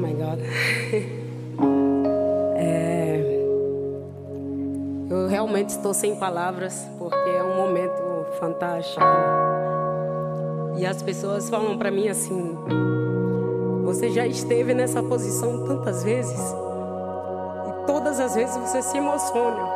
[0.00, 0.40] my God.
[2.62, 3.16] É,
[5.10, 9.02] eu realmente estou sem palavras porque é um momento fantástico.
[10.76, 12.56] E as pessoas falam para mim assim:
[13.82, 19.66] você já esteve nessa posição tantas vezes e todas as vezes você se emociona.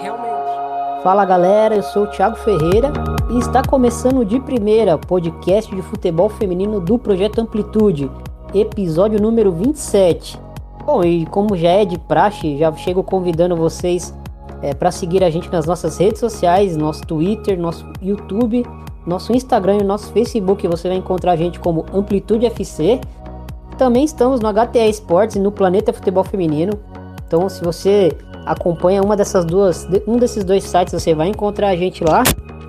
[0.00, 1.02] Realmente.
[1.02, 2.92] Fala galera, eu sou o Thiago Ferreira
[3.30, 8.10] e está começando de primeira podcast de futebol feminino do Projeto Amplitude,
[8.60, 10.38] episódio número 27.
[10.84, 14.14] Bom, e como já é de praxe, já chego convidando vocês
[14.62, 18.64] é, para seguir a gente nas nossas redes sociais, nosso Twitter, nosso YouTube,
[19.06, 20.66] nosso Instagram e nosso Facebook.
[20.68, 23.00] Você vai encontrar a gente como Amplitude FC.
[23.76, 26.72] Também estamos no HTA Esportes e no Planeta Futebol Feminino.
[27.26, 28.16] Então, se você
[28.46, 32.22] acompanha uma dessas duas, um desses dois sites, você vai encontrar a gente lá.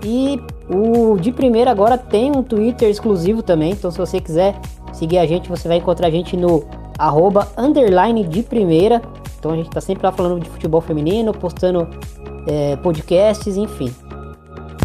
[0.04, 3.72] E o de primeira agora tem um Twitter exclusivo também.
[3.72, 4.56] Então, se você quiser
[4.94, 6.64] seguir a gente, você vai encontrar a gente no
[6.98, 9.02] arroba underline de primeira.
[9.40, 11.88] Então a gente tá sempre lá falando de futebol feminino, postando
[12.48, 13.94] é, podcasts, enfim.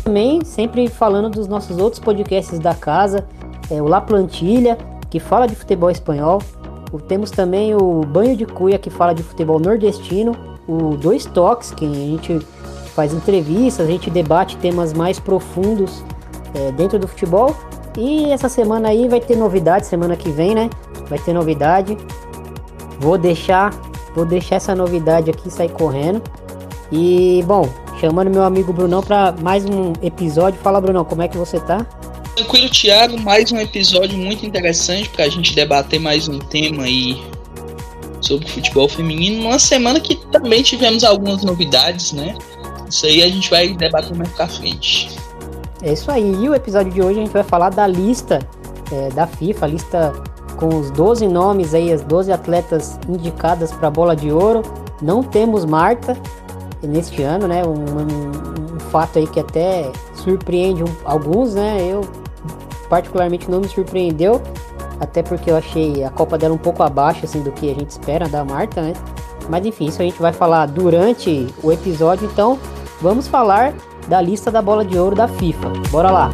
[0.04, 3.26] Também sempre falando dos nossos outros podcasts da casa,
[3.70, 4.76] é, o La Plantilha,
[5.08, 6.42] que fala de futebol espanhol.
[6.92, 10.36] O, temos também o Banho de Cuia, que fala de futebol nordestino.
[10.68, 12.38] O Dois Toques, que a gente
[12.94, 16.04] faz entrevistas, a gente debate temas mais profundos
[16.54, 17.54] é, dentro do futebol.
[17.96, 20.70] E essa semana aí vai ter novidade, semana que vem, né?
[21.08, 21.96] Vai ter novidade.
[22.98, 23.70] Vou deixar,
[24.14, 26.22] vou deixar essa novidade aqui sair correndo.
[26.90, 27.68] E bom,
[28.00, 30.58] chamando meu amigo Brunão para mais um episódio.
[30.62, 31.86] Fala, Brunão, como é que você tá?
[32.34, 33.20] Tranquilo, Thiago.
[33.20, 37.22] Mais um episódio muito interessante para a gente debater mais um tema aí
[38.22, 39.46] sobre futebol feminino.
[39.46, 42.34] Uma semana que também tivemos algumas novidades, né?
[42.88, 45.10] Isso aí a gente vai debater mais pra frente.
[45.82, 46.32] É isso aí.
[46.42, 48.38] E o episódio de hoje a gente vai falar da lista
[48.92, 50.12] é, da FIFA, lista
[50.56, 54.62] com os 12 nomes aí, as 12 atletas indicadas para a bola de ouro.
[55.00, 56.16] Não temos Marta
[56.82, 57.62] neste ano, né?
[57.64, 61.84] Um, um, um fato aí que até surpreende alguns, né?
[61.84, 62.02] Eu
[62.88, 64.40] particularmente não me surpreendeu,
[65.00, 67.90] até porque eu achei a Copa dela um pouco abaixo assim do que a gente
[67.90, 68.92] espera da Marta, né?
[69.48, 72.58] Mas enfim, isso a gente vai falar durante o episódio, então
[73.00, 73.74] vamos falar
[74.08, 75.68] da lista da bola de ouro da FIFA.
[75.90, 76.30] Bora lá!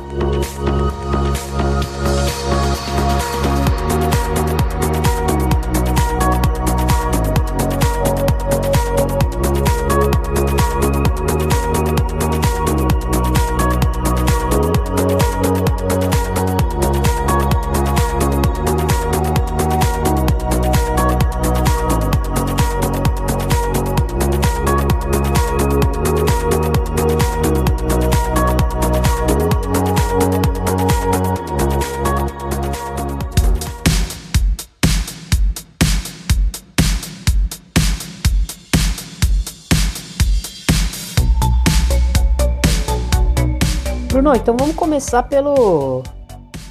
[44.49, 46.03] Então vamos começar pelo,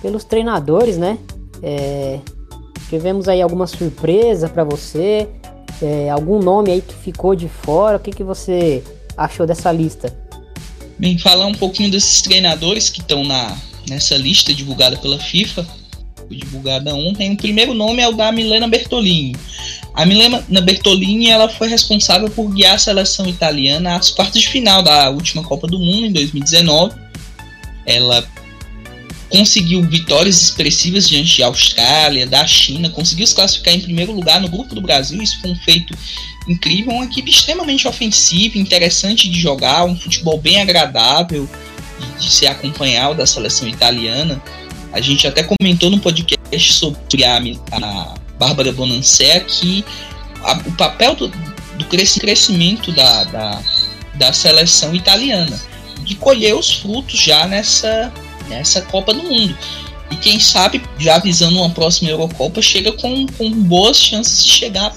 [0.02, 1.20] pelos treinadores, né?
[1.62, 2.18] É,
[2.90, 5.30] tivemos aí alguma surpresa para você?
[5.80, 7.98] É, algum nome aí que ficou de fora?
[7.98, 8.84] O que, que você
[9.16, 10.12] achou dessa lista?
[10.98, 13.56] Bem, falar um pouquinho desses treinadores que estão na,
[13.88, 15.64] nessa lista divulgada pela FIFA,
[16.32, 17.32] divulgada ontem.
[17.34, 19.36] O primeiro nome é o da Milena Bertolini.
[19.94, 24.82] A Milena Bertolini ela foi responsável por guiar a seleção italiana às quartas de final
[24.82, 27.06] da última Copa do Mundo em 2019
[27.88, 28.28] ela
[29.30, 34.50] conseguiu vitórias expressivas diante da Austrália, da China, conseguiu se classificar em primeiro lugar no
[34.50, 35.22] grupo do Brasil.
[35.22, 35.98] Isso foi um feito
[36.48, 36.94] incrível.
[36.94, 41.50] Uma equipe extremamente ofensiva, interessante de jogar, um futebol bem agradável
[42.00, 44.42] de, de ser acompanhado da seleção italiana.
[44.94, 47.38] A gente até comentou no podcast sobre a,
[47.72, 49.84] a Bárbara Bonancé que
[50.42, 53.62] a, o papel do, do crescimento da, da,
[54.16, 55.60] da seleção italiana
[56.08, 58.12] de colher os frutos já nessa,
[58.48, 59.56] nessa Copa do Mundo.
[60.10, 64.94] E quem sabe, já visando uma próxima Eurocopa, chega com, com boas chances de chegar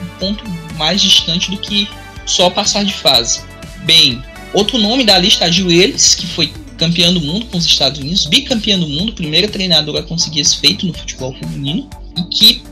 [0.00, 0.42] um ponto
[0.76, 1.88] mais distante do que
[2.24, 3.42] só passar de fase.
[3.84, 4.22] Bem,
[4.54, 8.26] outro nome da lista é Ellis, que foi campeã do mundo com os Estados Unidos,
[8.26, 12.62] bicampeã do mundo, primeira treinadora a conseguir esse feito no futebol feminino, e que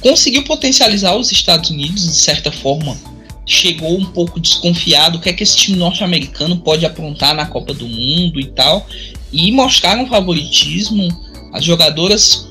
[0.00, 2.96] conseguiu potencializar os Estados Unidos de certa forma
[3.46, 7.72] chegou um pouco desconfiado o que é que esse time norte-americano pode aprontar na Copa
[7.72, 8.86] do Mundo e tal.
[9.32, 11.08] E mostraram favoritismo,
[11.52, 12.48] as jogadoras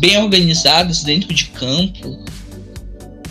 [0.00, 2.18] bem organizadas dentro de campo.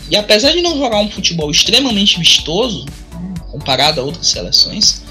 [0.08, 2.86] E apesar de não jogar um futebol extremamente vistoso,
[3.50, 5.02] comparado a outras seleções,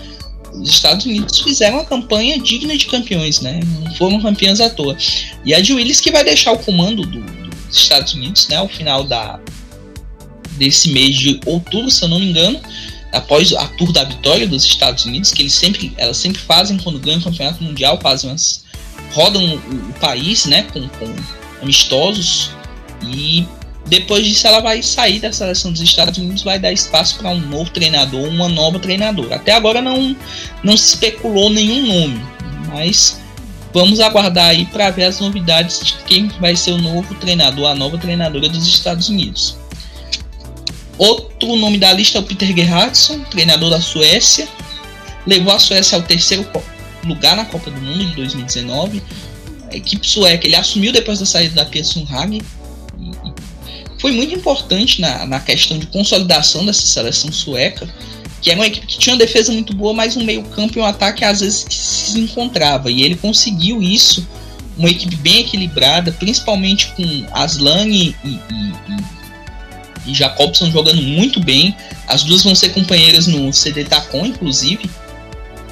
[0.54, 3.60] os Estados Unidos fizeram uma campanha digna de campeões, né?
[3.84, 4.96] Não foram campeãs à toa.
[5.44, 8.58] E a de Willis que vai deixar o comando do, do, dos Estados Unidos, né,
[8.58, 9.40] ao final da,
[10.58, 12.60] desse mês de outubro, se eu não me engano,
[13.12, 17.00] após a Tour da Vitória dos Estados Unidos, que eles sempre, elas sempre fazem quando
[17.00, 18.64] ganham o campeonato mundial, fazem umas,
[19.12, 21.16] rodam o, o país, né, com, com
[21.62, 22.52] amistosos
[23.02, 23.46] e
[23.86, 27.40] depois disso ela vai sair da seleção dos Estados Unidos, vai dar espaço para um
[27.40, 29.36] novo treinador, uma nova treinadora.
[29.36, 30.16] Até agora não
[30.64, 32.22] não se especulou nenhum nome,
[32.68, 33.22] mas
[33.74, 37.76] vamos aguardar aí para ver as novidades de quem vai ser o novo treinador, a
[37.76, 39.58] nova treinadora dos Estados Unidos.
[40.98, 44.48] Outro nome da lista é o Peter Gerhardsson, treinador da Suécia.
[45.26, 46.46] Levou a Suécia ao terceiro
[47.04, 49.02] lugar na Copa do Mundo de 2019.
[49.72, 52.42] A equipe sueca ele assumiu depois da saída da Pia Sundhage.
[54.00, 57.90] Foi muito importante na, na questão de consolidação dessa seleção sueca,
[58.42, 60.86] que era uma equipe que tinha uma defesa muito boa, mas um meio-campo e um
[60.86, 62.92] ataque às vezes que se encontrava.
[62.92, 64.28] E ele conseguiu isso,
[64.78, 69.23] uma equipe bem equilibrada, principalmente com Aslan e, e, e
[70.06, 71.76] e Jacobson jogando muito bem.
[72.08, 74.90] As duas vão ser companheiras no CD Tacon, inclusive.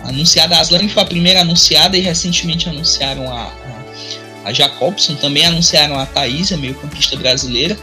[0.03, 5.45] Anunciada a Aslan foi a primeira anunciada e recentemente anunciaram a, a, a Jacobson, também
[5.45, 7.77] anunciaram a Thaís, a meio-campista brasileira.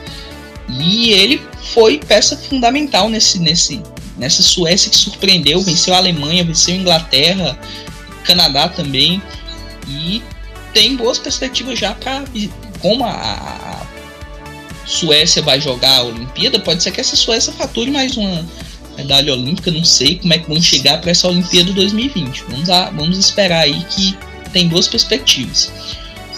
[0.69, 1.41] E ele
[1.73, 3.83] foi peça fundamental nesse, nesse,
[4.17, 7.59] nessa Suécia que surpreendeu, venceu a Alemanha, venceu a Inglaterra,
[8.25, 9.23] Canadá também.
[9.87, 10.23] E
[10.75, 12.25] tem boas perspectivas já para
[12.81, 13.87] como a, a,
[14.88, 18.44] Suécia vai jogar a Olimpíada, pode ser que essa Suécia fature mais uma
[18.96, 22.44] medalha olímpica, não sei como é que vão chegar para essa Olimpíada 2020.
[22.49, 24.17] Vamos, lá, vamos esperar aí que
[24.50, 25.70] tem boas perspectivas.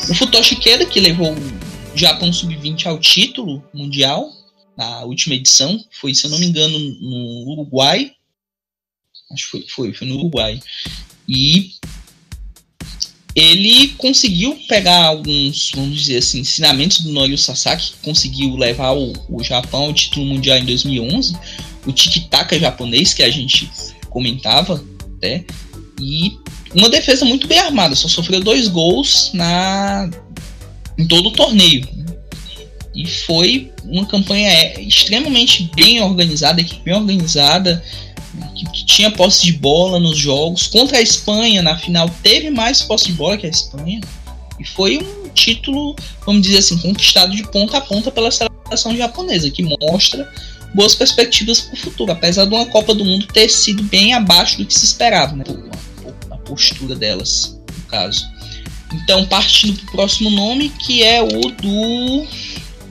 [0.08, 4.28] O Futoshi Keda, que levou o Japão Sub-20 ao título mundial
[4.76, 8.12] na última edição, foi, se eu não me engano, no Uruguai.
[9.32, 10.60] Acho que foi, foi, foi no Uruguai.
[11.28, 11.70] E
[13.34, 19.42] ele conseguiu pegar alguns, vamos dizer assim, ensinamentos do Norio Sasaki, conseguiu levar o, o
[19.42, 21.36] Japão ao título mundial em 2011,
[21.86, 23.70] o tiki-taka japonês que a gente
[24.08, 24.84] comentava,
[25.22, 25.44] né?
[26.00, 26.36] E
[26.74, 30.10] uma defesa muito bem armada, só sofreu dois gols na
[30.98, 31.86] em todo o torneio.
[32.94, 37.82] E foi uma campanha é, extremamente bem organizada, bem organizada,
[38.54, 40.66] que, que, tinha posse de bola nos jogos.
[40.66, 44.00] Contra a Espanha, na final, teve mais posse de bola que a Espanha.
[44.58, 49.50] E foi um título, vamos dizer assim, conquistado de ponta a ponta pela seleção japonesa,
[49.50, 50.30] que mostra
[50.74, 54.58] boas perspectivas para o futuro, apesar de uma Copa do Mundo ter sido bem abaixo
[54.58, 55.44] do que se esperava, né?
[56.30, 58.28] A postura delas, no caso.
[58.92, 62.26] Então, partindo para o próximo nome, que é o do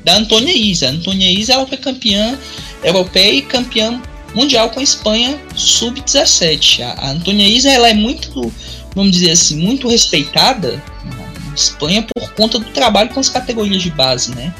[0.03, 0.87] da Antônia Isa.
[0.87, 2.37] A Antônia Isa ela foi campeã
[2.83, 4.01] europeia e campeã
[4.33, 6.81] mundial com a Espanha sub-17.
[6.81, 8.51] A, Antônia Isa ela é muito,
[8.95, 13.89] vamos dizer assim, muito respeitada na Espanha por conta do trabalho com as categorias de
[13.89, 14.53] base, né?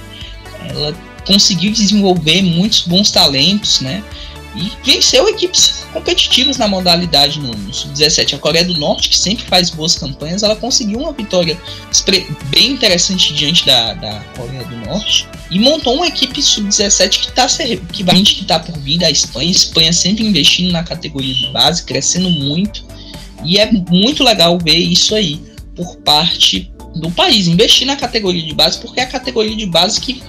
[0.68, 0.96] Ela
[1.26, 4.04] conseguiu desenvolver muitos bons talentos, né?
[4.56, 8.36] E venceu equipes competitivas na modalidade no, no Sub-17.
[8.36, 11.60] A Coreia do Norte, que sempre faz boas campanhas, ela conseguiu uma vitória
[12.46, 17.48] bem interessante diante da, da Coreia do Norte e montou uma equipe sub-17 que está
[17.92, 19.48] que vai que tá por vir da Espanha.
[19.48, 22.84] A Espanha sempre investindo na categoria de base, crescendo muito.
[23.44, 25.42] E é muito legal ver isso aí
[25.76, 30.02] por parte do país, investir na categoria de base, porque é a categoria de base
[30.02, 30.22] que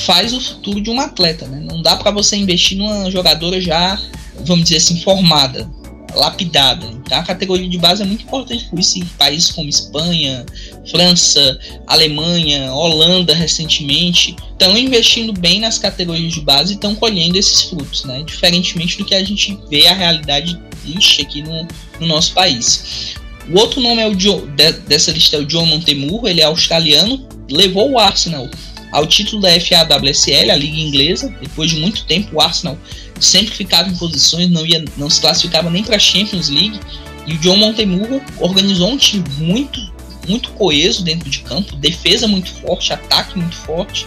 [0.00, 1.60] faz o futuro de um atleta, né?
[1.60, 4.00] Não dá para você investir numa jogadora já,
[4.44, 5.68] vamos dizer assim, formada
[6.14, 6.86] lapidada.
[6.86, 10.44] Então a categoria de base é muito importante por isso em países como Espanha,
[10.90, 17.62] França, Alemanha, Holanda recentemente estão investindo bem nas categorias de base e estão colhendo esses
[17.62, 18.22] frutos, né?
[18.26, 21.66] Diferentemente do que a gente vê a realidade triste aqui no,
[22.00, 23.14] no nosso país.
[23.50, 26.44] O outro nome é o John, de, dessa lista é o John Montemurro, ele é
[26.44, 28.48] australiano, levou o Arsenal
[28.90, 32.78] ao título da FAWSL, a liga inglesa, depois de muito tempo o Arsenal
[33.20, 36.80] sempre ficava em posições, não, ia, não se classificava nem para a Champions League.
[37.26, 39.80] E o John Montemurro organizou um time muito,
[40.26, 44.06] muito coeso dentro de campo, defesa muito forte, ataque muito forte.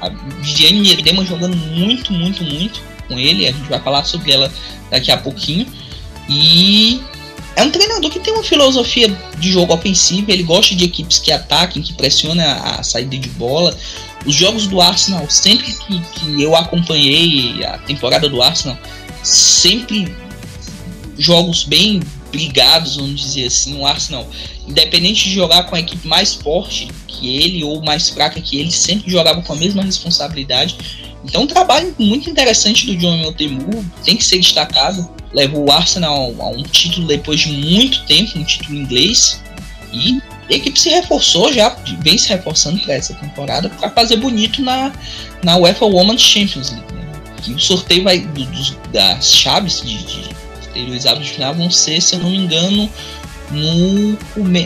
[0.00, 0.08] A
[0.40, 3.46] Viviane Miedema jogando muito, muito, muito com ele.
[3.46, 4.50] A gente vai falar sobre ela
[4.90, 5.66] daqui a pouquinho.
[6.28, 7.00] E
[7.54, 10.30] é um treinador que tem uma filosofia de jogo ofensivo.
[10.30, 13.76] Ele gosta de equipes que ataquem, que pressionam a saída de bola.
[14.24, 18.78] Os jogos do Arsenal, sempre que, que eu acompanhei a temporada do Arsenal,
[19.22, 20.14] sempre
[21.18, 22.00] jogos bem
[22.30, 23.78] brigados, vamos dizer assim.
[23.78, 24.28] O Arsenal,
[24.66, 28.70] independente de jogar com a equipe mais forte que ele ou mais fraca que ele,
[28.70, 30.76] sempre jogava com a mesma responsabilidade.
[31.24, 35.08] Então, um trabalho muito interessante do John Montemu, tem que ser destacado.
[35.32, 39.40] Levou o Arsenal a um título depois de muito tempo, um título inglês.
[39.92, 44.62] E a equipe se reforçou já, vem se reforçando para essa temporada para fazer bonito
[44.62, 44.92] na,
[45.42, 46.92] na UEFA Women's Champions League.
[46.92, 47.06] Né?
[47.42, 48.44] Que o sorteio vai do,
[48.92, 50.28] das chaves de, de,
[50.74, 52.90] de, de final vão ser, se eu não me engano,
[53.50, 54.18] no,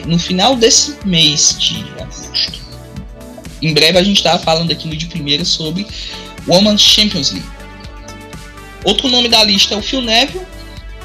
[0.06, 2.60] no final desse mês de agosto.
[3.60, 5.86] Em breve a gente estava falando aqui no de primeira sobre
[6.46, 7.48] Women's Champions League.
[8.84, 10.46] Outro nome da lista é o Phil Neville.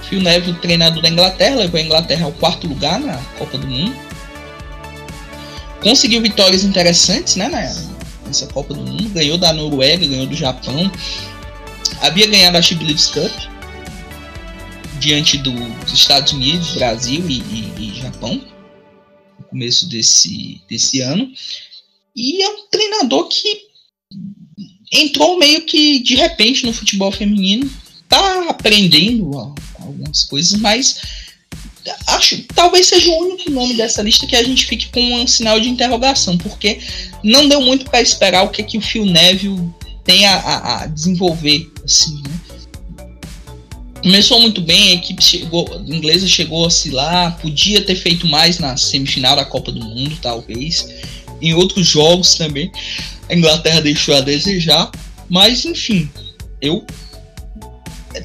[0.07, 3.95] Phil Neville, treinador da Inglaterra, levou a Inglaterra ao quarto lugar na Copa do Mundo.
[5.81, 7.49] Conseguiu vitórias interessantes né,
[8.25, 9.09] nessa Copa do Mundo.
[9.09, 10.91] Ganhou da Noruega, ganhou do Japão.
[12.01, 12.83] Havia ganhado a Chip
[13.13, 13.31] Cup
[14.99, 18.39] diante do, dos Estados Unidos, Brasil e, e, e, Japão,
[19.39, 21.27] no começo desse, desse ano.
[22.15, 23.61] E é um treinador que
[24.91, 27.69] entrou meio que de repente no futebol feminino,
[28.07, 29.31] tá aprendendo
[29.79, 31.30] algumas coisas, mas
[32.07, 35.59] acho talvez seja o único nome dessa lista que a gente fique com um sinal
[35.59, 36.79] de interrogação, porque
[37.23, 39.69] não deu muito para esperar o que, que o Phil Neville
[40.03, 42.31] tem a, a, a desenvolver assim, né?
[44.03, 48.57] Começou muito bem, a equipe chegou, a inglesa chegou a oscilar, podia ter feito mais
[48.57, 50.87] na semifinal da Copa do Mundo, talvez.
[51.39, 52.71] Em outros jogos também,
[53.29, 54.89] a Inglaterra deixou a desejar,
[55.29, 56.09] mas enfim,
[56.59, 56.83] eu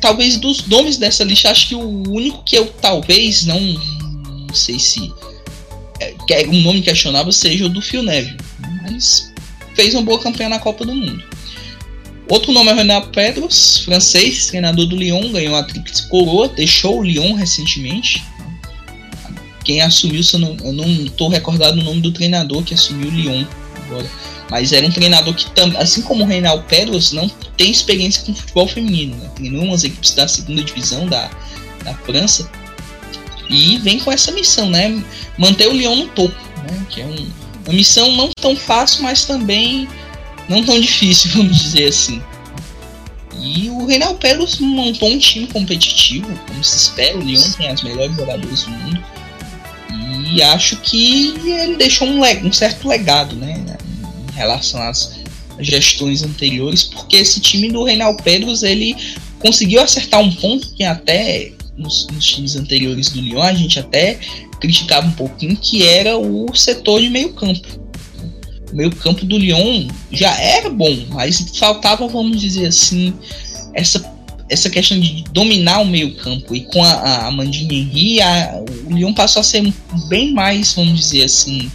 [0.00, 4.78] talvez dos nomes dessa lista, acho que o único que eu talvez não, não sei
[4.78, 5.12] se
[6.00, 8.36] é, é um nome questionável seja o do Phil Neville,
[8.82, 9.32] mas
[9.74, 11.22] fez uma boa campanha na Copa do Mundo.
[12.28, 17.02] Outro nome é Renato Pedros, francês, treinador do Lyon, ganhou a Tríplice Coroa, deixou o
[17.02, 18.24] Lyon recentemente.
[19.64, 23.44] Quem assumiu, eu não estou recordado o nome do treinador que assumiu o Lyon
[23.84, 24.10] agora.
[24.50, 28.68] Mas era um treinador que, assim como o Reinaldo Pedros, não tem experiência com futebol
[28.68, 29.16] feminino.
[29.16, 29.30] Né?
[29.34, 31.30] Treinou umas equipes da segunda divisão da,
[31.82, 32.48] da França.
[33.48, 35.02] E vem com essa missão, né?
[35.38, 36.36] Manter o Lyon no topo.
[36.62, 36.86] Né?
[36.90, 37.28] Que é um,
[37.64, 39.88] uma missão não tão fácil, mas também
[40.48, 42.22] não tão difícil, vamos dizer assim.
[43.38, 47.18] E o Reinaldo Pelos montou um time competitivo, como se espera.
[47.18, 49.04] O Lyon tem as melhores jogadores do mundo.
[50.32, 53.55] E acho que ele deixou um, um certo legado né,
[54.36, 55.18] relação às
[55.58, 58.94] gestões anteriores, porque esse time do Reinaldo Pedros ele
[59.38, 64.18] conseguiu acertar um ponto que até nos, nos times anteriores do Lyon a gente até
[64.60, 67.86] criticava um pouquinho, que era o setor de meio campo
[68.72, 73.14] o meio campo do Lyon já era bom, mas faltava, vamos dizer assim,
[73.74, 74.04] essa,
[74.48, 76.54] essa questão de dominar o meio campo.
[76.54, 79.72] E com a, a Mandinha Henry, a, o Lyon passou a ser
[80.08, 81.70] bem mais, vamos dizer assim,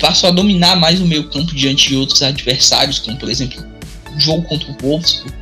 [0.00, 3.64] passou a dominar mais o meio campo diante de outros adversários, como por exemplo
[4.16, 5.32] o jogo contra o Wolfsburg.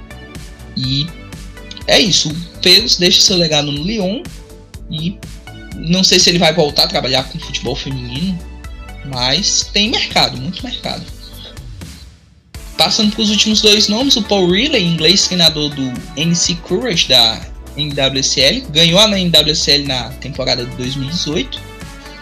[0.76, 1.06] E
[1.86, 4.22] é isso, o Pedro deixa seu legado no Lyon
[4.90, 5.16] e
[5.76, 8.38] não sei se ele vai voltar a trabalhar com futebol feminino,
[9.06, 11.04] mas tem mercado, muito mercado.
[12.76, 17.40] Passando para os últimos dois nomes, o Paul Riley, inglês treinador do NC Courage da
[17.76, 21.60] NWSL, ganhou a NWSL na temporada de 2018,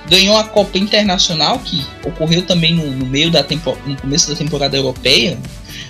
[0.08, 3.44] ganhou a Copa Internacional que ocorreu também no, no meio da
[3.86, 5.38] no começo da temporada europeia.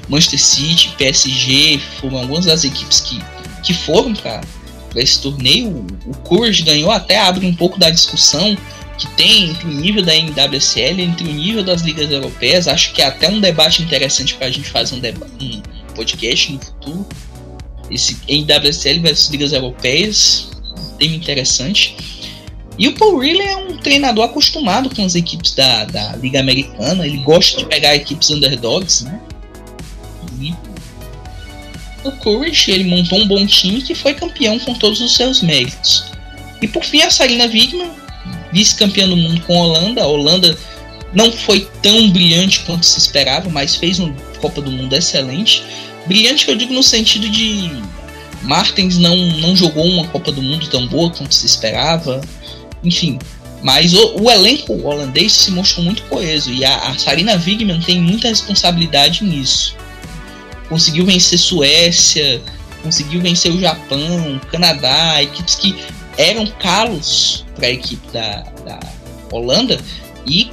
[0.09, 3.21] Manchester City, PSG foram algumas das equipes que,
[3.63, 4.41] que foram para
[4.95, 5.87] esse torneio.
[6.07, 8.57] O Courage ganhou, até abre um pouco da discussão
[8.99, 12.67] que tem entre o nível da NWSL entre o nível das ligas europeias.
[12.67, 15.63] Acho que é até um debate interessante para a gente fazer um, um,
[15.95, 17.07] podcast no futuro.
[17.91, 21.97] Esse NWSL versus ligas europeias, um tema interessante.
[22.79, 27.07] E o Paul Riley é um treinador acostumado com as equipes da, da Liga Americana.
[27.07, 29.21] Ele gosta de pegar equipes underdogs, né?
[30.41, 30.53] E
[32.03, 36.05] o Courage, ele montou um bom time que foi campeão com todos os seus méritos.
[36.61, 37.93] E por fim, a Sarina Wigman,
[38.53, 40.03] vice-campeã do mundo com a Holanda.
[40.03, 40.59] A Holanda
[41.15, 45.63] não foi tão brilhante quanto se esperava, mas fez uma Copa do Mundo excelente.
[46.07, 47.71] Brilhante que eu digo no sentido de
[48.43, 52.21] Martens não, não jogou uma Copa do Mundo tão boa quanto se esperava.
[52.83, 53.19] Enfim,
[53.67, 58.01] mas o, o elenco holandês se mostrou muito coeso e a, a Sarina Wigman tem
[58.01, 59.75] muita responsabilidade nisso.
[60.69, 62.41] Conseguiu vencer Suécia,
[62.81, 65.77] conseguiu vencer o Japão, Canadá, equipes que
[66.17, 68.79] eram calos para a equipe da, da
[69.33, 69.81] Holanda
[70.25, 70.49] e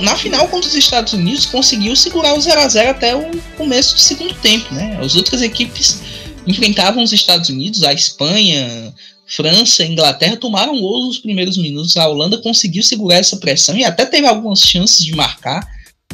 [0.00, 3.94] na final contra os Estados Unidos conseguiu segurar o 0 a 0 até o começo
[3.94, 4.98] do segundo tempo, né?
[5.02, 6.00] As outras equipes
[6.46, 8.94] enfrentavam os Estados Unidos, a Espanha,
[9.34, 11.96] França, Inglaterra tomaram gols nos primeiros minutos.
[11.96, 15.66] A Holanda conseguiu segurar essa pressão e até teve algumas chances de marcar,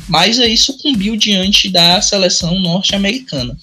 [0.09, 3.57] mas aí sucumbiu diante da seleção norte-americana.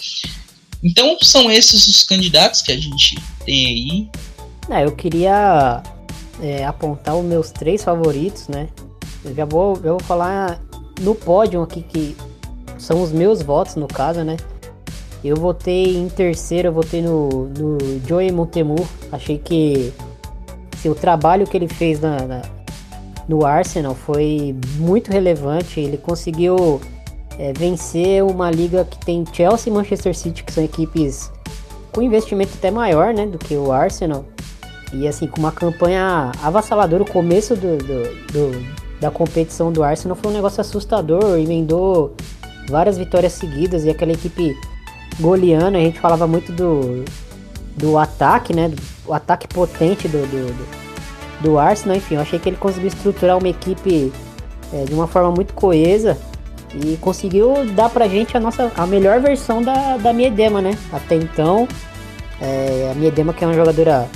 [0.84, 4.10] Então são esses os candidatos que a gente tem aí
[4.70, 5.84] é, eu queria
[6.42, 8.68] é, apontar os meus três favoritos, né?
[9.24, 10.60] Eu já vou, eu vou falar
[11.02, 12.16] no pódio aqui, que
[12.78, 14.38] são os meus votos, no caso, né?
[15.26, 18.86] Eu votei em terceiro, eu votei no, no Joey Montemur.
[19.12, 19.92] Achei que
[20.72, 22.42] assim, o trabalho que ele fez na, na,
[23.28, 25.80] no Arsenal foi muito relevante.
[25.80, 26.80] Ele conseguiu
[27.40, 31.32] é, vencer uma liga que tem Chelsea e Manchester City, que são equipes
[31.92, 34.26] com investimento até maior né, do que o Arsenal.
[34.94, 38.66] E assim, com uma campanha avassaladora, o começo do, do, do,
[39.02, 42.16] da competição do Arsenal foi um negócio assustador, emendou
[42.70, 44.56] várias vitórias seguidas e aquela equipe
[45.20, 47.04] goleana, a gente falava muito do,
[47.76, 48.70] do ataque, né?
[48.70, 50.68] Do, o ataque potente do, do, do,
[51.42, 54.12] do Arsenal, enfim, eu achei que ele conseguiu estruturar uma equipe
[54.74, 56.18] é, de uma forma muito coesa
[56.74, 60.78] e conseguiu dar pra gente a nossa a melhor versão da, da Miedema, né?
[60.92, 61.68] Até então,
[62.42, 64.10] é, a Miedema que é uma jogadora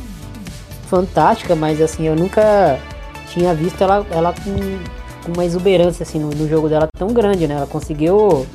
[0.89, 2.79] fantástica, mas assim, eu nunca
[3.27, 7.47] tinha visto ela, ela com, com uma exuberância assim, no, no, jogo dela tão grande,
[7.47, 7.55] né?
[7.55, 8.45] Ela conseguiu,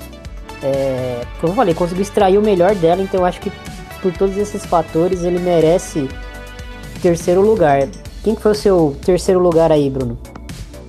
[0.64, 3.52] é, como eu falei, conseguiu extrair o melhor dela, então eu acho que
[4.00, 6.08] por todos esses fatores ele merece
[7.02, 7.86] terceiro lugar.
[8.22, 10.18] Quem que foi o seu terceiro lugar aí, Bruno?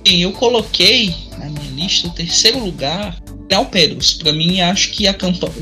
[0.06, 4.14] Eu coloquei na minha lista o terceiro lugar é o Pedros.
[4.14, 5.52] Para mim, acho que a campanha,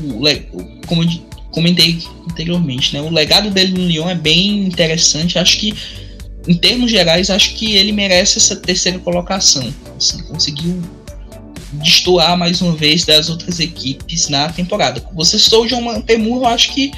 [0.87, 1.09] como eu
[1.51, 3.01] comentei anteriormente, né?
[3.01, 5.37] O legado dele no Lyon é bem interessante.
[5.37, 5.73] Acho que,
[6.47, 9.73] em termos gerais, acho que ele merece essa terceira colocação.
[9.97, 10.81] Assim, conseguiu
[11.81, 15.03] destoar mais uma vez das outras equipes na temporada.
[15.13, 16.91] Você sou o John Temur, eu acho que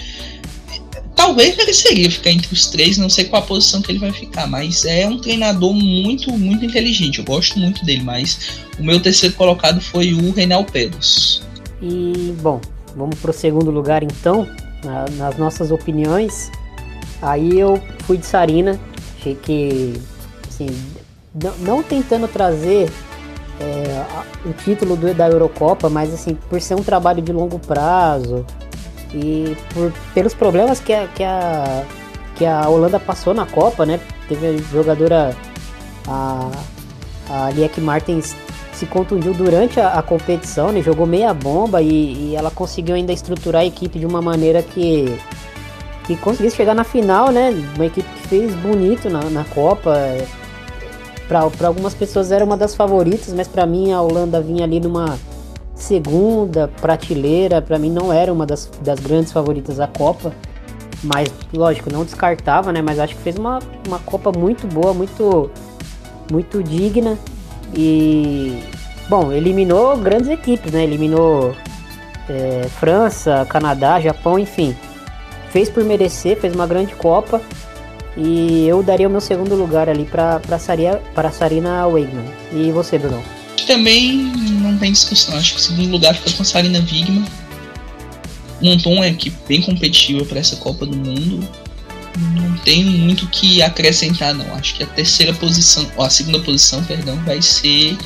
[1.15, 4.47] talvez mereceria ficar entre os três, não sei qual a posição que ele vai ficar,
[4.47, 7.19] mas é um treinador muito, muito inteligente.
[7.19, 11.41] Eu gosto muito dele, mas o meu terceiro colocado foi o Reinal Pedros.
[11.81, 12.59] E bom,
[12.97, 14.49] Vamos para o segundo lugar então,
[14.83, 16.51] na, nas nossas opiniões.
[17.21, 18.79] Aí eu fui de Sarina,
[19.19, 19.93] achei que,
[20.47, 20.67] assim,
[21.59, 22.91] não, tentando trazer
[23.59, 24.05] é,
[24.45, 28.45] o título do, da Eurocopa, mas assim, por ser um trabalho de longo prazo
[29.13, 31.83] e por, pelos problemas que a, que, a,
[32.35, 33.99] que a Holanda passou na Copa, né?
[34.27, 35.35] Teve a jogadora,
[36.07, 36.51] a,
[37.29, 38.35] a Liek Martens
[38.73, 40.81] se contundiu durante a, a competição, né?
[40.81, 45.17] jogou meia bomba e, e, ela conseguiu ainda estruturar a equipe de uma maneira que
[46.05, 47.49] que conseguisse chegar na final, né?
[47.75, 49.93] Uma equipe que fez bonito na, na Copa.
[51.27, 55.17] Para algumas pessoas era uma das favoritas, mas para mim a Holanda vinha ali numa
[55.75, 57.61] segunda prateleira.
[57.61, 60.33] Para mim não era uma das, das grandes favoritas da Copa.
[61.03, 62.81] Mas, lógico, não descartava, né?
[62.81, 65.51] Mas acho que fez uma, uma Copa muito boa, muito,
[66.31, 67.17] muito digna.
[67.75, 68.63] E,
[69.09, 70.83] bom, eliminou grandes equipes, né?
[70.83, 71.53] Eliminou
[72.29, 74.75] é, França, Canadá, Japão, enfim.
[75.49, 77.41] Fez por merecer, fez uma grande Copa.
[78.17, 82.25] E eu daria o meu segundo lugar ali para para Sarina Weigman.
[82.51, 83.23] E você, Bruno?
[83.67, 85.37] Também não tem discussão.
[85.37, 87.25] Acho que o segundo lugar fica com a Sarina Wigman.
[88.61, 91.47] Montou uma equipe bem competitiva para essa Copa do Mundo
[92.17, 94.53] não tenho muito o que acrescentar não.
[94.55, 97.97] Acho que a terceira posição, ou a segunda posição, perdão, vai ser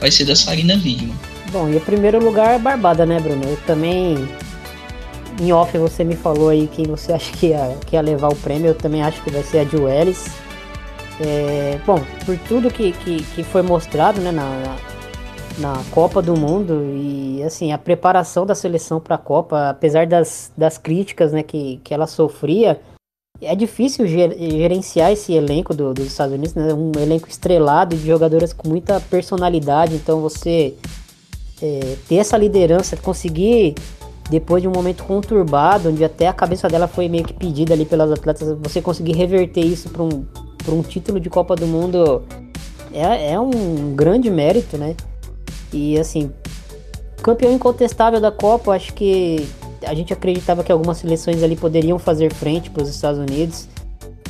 [0.00, 1.14] vai ser da Sarina Wigman.
[1.52, 3.42] Bom, e o primeiro lugar é Barbada, né, Bruno?
[3.44, 4.28] Eu também
[5.40, 8.36] em off você me falou aí quem você acha que ia, que ia levar o
[8.36, 10.26] prêmio, eu também acho que vai ser a Juelis.
[11.18, 14.76] É, bom, por tudo que, que, que foi mostrado né, na,
[15.58, 20.52] na Copa do Mundo e assim a preparação da seleção para a Copa, apesar das,
[20.56, 22.80] das críticas né, que, que ela sofria,
[23.42, 26.74] é difícil gerenciar esse elenco do, dos Estados Unidos, né?
[26.74, 29.94] Um elenco estrelado de jogadoras com muita personalidade.
[29.94, 30.74] Então você
[31.62, 33.76] é, ter essa liderança, conseguir
[34.30, 37.84] depois de um momento conturbado, onde até a cabeça dela foi meio que pedida ali
[37.84, 40.24] pelas atletas, você conseguir reverter isso para um,
[40.68, 42.22] um título de Copa do Mundo
[42.92, 44.94] é, é um grande mérito, né?
[45.72, 46.30] E assim,
[47.22, 49.48] campeão incontestável da Copa, acho que
[49.84, 53.68] a gente acreditava que algumas seleções ali poderiam fazer frente para os Estados Unidos.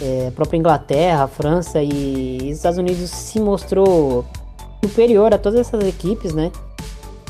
[0.00, 4.24] É, a própria Inglaterra, a França e os Estados Unidos se mostrou
[4.82, 6.50] superior a todas essas equipes, né?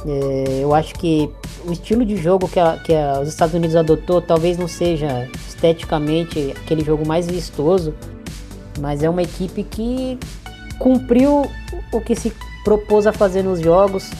[0.07, 1.29] É, eu acho que
[1.65, 5.29] o estilo de jogo que, a, que a, os Estados Unidos adotou talvez não seja
[5.49, 7.95] esteticamente aquele jogo mais vistoso,
[8.81, 10.19] mas é uma equipe que
[10.79, 11.47] cumpriu
[11.93, 12.33] o que se
[12.65, 14.11] propôs a fazer nos jogos,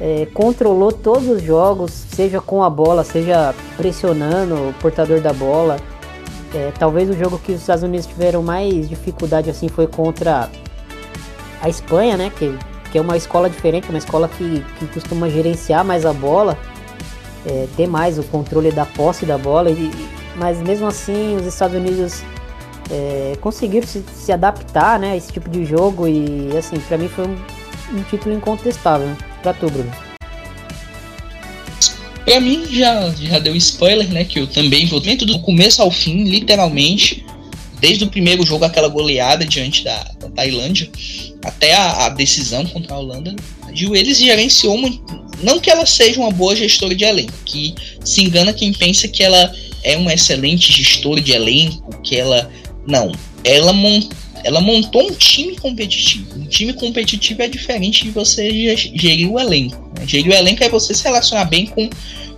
[0.00, 5.76] é, controlou todos os jogos, seja com a bola, seja pressionando o portador da bola.
[6.54, 10.50] É, talvez o jogo que os Estados Unidos tiveram mais dificuldade assim foi contra
[11.62, 12.30] a Espanha, né?
[12.36, 12.58] Que,
[12.90, 16.58] que é uma escola diferente, uma escola que, que costuma gerenciar mais a bola,
[17.46, 19.70] é, ter mais o controle da posse da bola.
[19.70, 19.90] E,
[20.36, 22.22] mas mesmo assim, os Estados Unidos
[22.90, 27.08] é, conseguiram se, se, adaptar né, a esse tipo de jogo e assim, para mim
[27.08, 27.36] foi um,
[27.94, 29.16] um título incontestável né?
[29.42, 29.90] para tu, Bruno.
[32.24, 34.24] Pra mim já, já deu spoiler, né?
[34.24, 37.26] Que eu também vou do começo ao fim, literalmente,
[37.80, 40.88] desde o primeiro jogo, aquela goleada diante da, da Tailândia,
[41.44, 43.34] até a, a, decisão contra a Holanda,
[43.74, 45.21] eles gerenciou muito.
[45.42, 47.74] Não que ela seja uma boa gestora de elenco, que
[48.04, 49.52] se engana quem pensa que ela
[49.82, 52.50] é uma excelente gestora de elenco, que ela.
[52.86, 53.12] Não.
[53.44, 53.72] Ela,
[54.44, 56.38] ela montou um time competitivo.
[56.38, 58.50] Um time competitivo é diferente de você
[58.94, 59.90] gerir o elenco.
[59.98, 60.06] Né?
[60.06, 61.90] Gerir o elenco é você se relacionar bem com,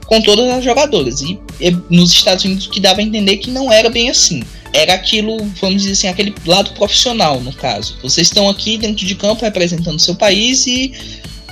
[0.06, 1.20] com todas as jogadoras.
[1.20, 4.42] E, e nos Estados Unidos que dava a entender que não era bem assim
[4.74, 7.96] era aquilo, vamos dizer assim, aquele lado profissional, no caso.
[8.02, 10.92] Vocês estão aqui dentro de campo representando seu país e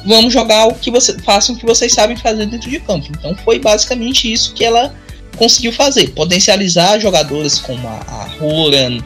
[0.06, 3.08] vamos jogar o que você façam o que vocês sabem fazer dentro de campo.
[3.10, 4.94] Então foi basicamente isso que ela
[5.36, 8.98] conseguiu fazer, potencializar jogadoras como a, a Horan,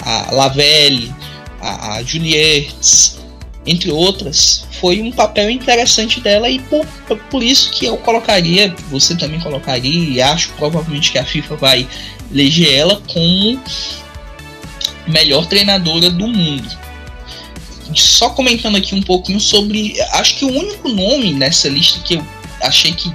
[0.00, 1.14] a Lavelle,
[1.60, 3.18] a, a Juliettes,
[3.66, 6.86] entre outras, foi um papel interessante dela e por,
[7.30, 11.88] por isso que eu colocaria, você também colocaria, e acho provavelmente que a FIFA vai
[12.30, 13.60] eleger ela como
[15.06, 16.83] melhor treinadora do mundo.
[17.94, 20.00] Só comentando aqui um pouquinho sobre.
[20.12, 22.26] Acho que o único nome nessa lista que eu
[22.62, 23.12] achei que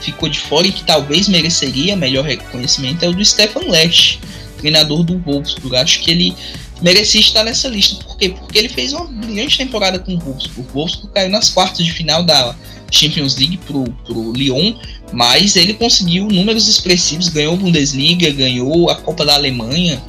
[0.00, 4.18] ficou de fora e que talvez mereceria melhor reconhecimento é o do Stefan Lesch,
[4.58, 5.76] treinador do Wolfsburg.
[5.76, 6.36] Acho que ele
[6.80, 8.04] merecia estar nessa lista.
[8.04, 8.28] Por quê?
[8.28, 10.68] Porque ele fez uma brilhante temporada com o Wolfsburg.
[10.70, 12.54] O Wolfsburg caiu nas quartas de final da
[12.90, 14.74] Champions League pro, pro Lyon,
[15.12, 20.00] mas ele conseguiu números expressivos, ganhou a Bundesliga, ganhou a Copa da Alemanha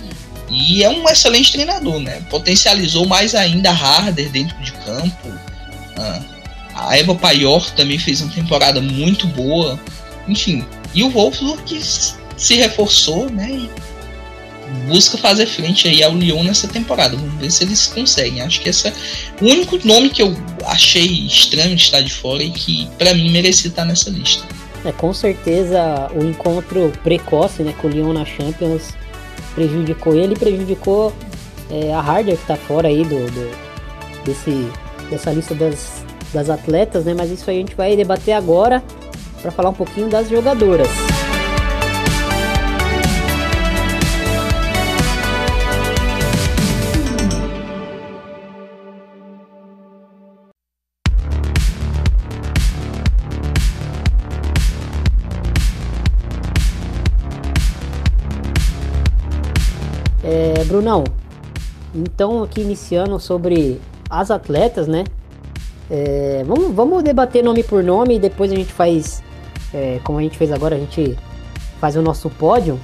[0.50, 2.22] e é um excelente treinador, né?
[2.30, 5.34] Potencializou mais ainda Harder dentro de campo.
[5.98, 6.22] Ah,
[6.76, 9.80] a Eva Paior também fez uma temporada muito boa.
[10.28, 11.82] Enfim, e o Wolfsburg que
[12.38, 13.50] se reforçou, né?
[13.52, 13.70] E
[14.88, 17.16] busca fazer frente aí ao Lyon nessa temporada.
[17.16, 18.42] Vamos ver se eles conseguem.
[18.42, 18.94] Acho que esse é
[19.42, 23.32] o único nome que eu achei estranho de estar de fora e que para mim
[23.32, 24.44] merecia estar nessa lista.
[24.84, 28.94] É, com certeza o encontro precoce né, com o Lyon na Champions
[29.56, 31.12] prejudicou ele prejudicou
[31.72, 33.52] é, a Harder que está fora aí do, do,
[34.24, 34.70] desse,
[35.10, 37.16] dessa lista das, das atletas, né?
[37.18, 38.84] Mas isso aí a gente vai debater agora
[39.42, 41.15] para falar um pouquinho das jogadoras.
[60.76, 61.06] Brunão,
[61.94, 65.06] então aqui iniciando sobre as atletas, né?
[65.90, 69.24] É, vamos, vamos debater nome por nome e depois a gente faz,
[69.74, 71.18] é, como a gente fez agora, a gente
[71.80, 72.78] faz o nosso pódio.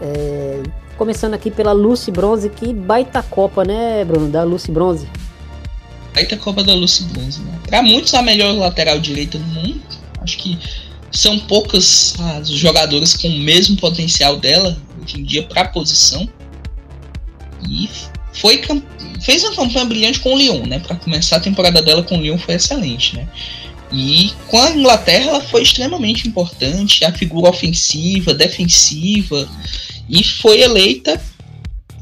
[0.00, 0.62] É,
[0.96, 4.28] começando aqui pela Lucy Bronze, que baita Copa, né, Bruno?
[4.28, 5.08] Da Lucy Bronze.
[6.14, 7.58] Baita Copa da Lucy Bronze, né?
[7.66, 9.82] Pra muitos, a melhor lateral direita do mundo.
[10.20, 10.56] Acho que
[11.10, 16.28] são poucas as jogadoras com o mesmo potencial dela hoje em dia para a posição.
[17.68, 17.88] E
[18.32, 18.62] foi
[19.20, 20.78] fez uma campanha brilhante com o Lyon, né?
[20.78, 23.28] Para começar a temporada dela com o Lyon foi excelente, né?
[23.92, 29.48] E com a Inglaterra ela foi extremamente importante, a figura ofensiva, defensiva,
[30.08, 31.20] e foi eleita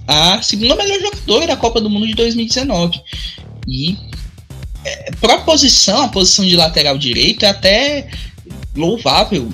[0.07, 3.01] a segunda melhor jogadora da Copa do Mundo de 2019.
[3.68, 3.96] E
[4.85, 8.09] é, para a posição, a posição de lateral direito é até
[8.75, 9.48] louvável.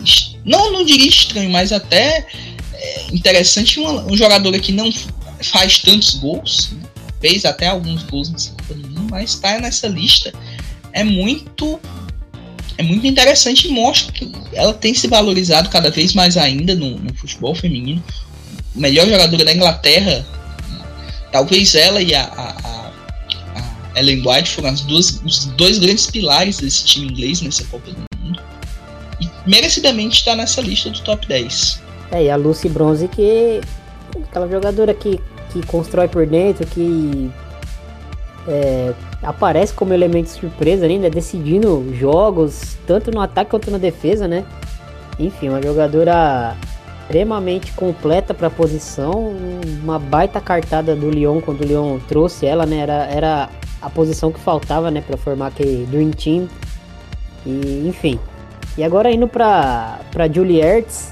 [0.44, 2.26] Não, não diria estranho, mas até
[2.72, 4.90] é interessante um, um jogador que não
[5.42, 6.82] faz tantos gols, né?
[7.20, 10.32] fez até alguns gols nessa Copa do Mundo, mas está nessa lista.
[10.92, 11.80] É muito
[12.76, 16.96] é muito interessante e mostra que ela tem se valorizado cada vez mais ainda no,
[16.96, 18.02] no futebol feminino.
[18.74, 20.24] O melhor jogadora da Inglaterra,
[21.32, 22.92] talvez ela e a, a,
[23.94, 27.90] a, Ellen White foram as duas, os dois grandes pilares desse time inglês nessa Copa
[27.90, 28.40] do Mundo.
[29.20, 31.82] E merecidamente está nessa lista do top 10.
[32.12, 33.60] É, e a Lucy Bronze que
[34.28, 37.30] aquela jogadora que, que constrói por dentro, que
[38.46, 44.44] é, aparece como elemento surpresa ainda, decidindo jogos, tanto no ataque quanto na defesa, né?
[45.18, 46.56] Enfim, uma jogadora
[47.02, 49.34] extremamente completa para a posição,
[49.82, 52.78] uma baita cartada do Lyon quando o Lyon trouxe ela, né?
[52.78, 53.48] Era, era
[53.80, 56.48] a posição que faltava, né, para formar aquele Dream Team.
[57.46, 58.18] E, enfim.
[58.76, 61.10] E agora indo para para Julie Ertz,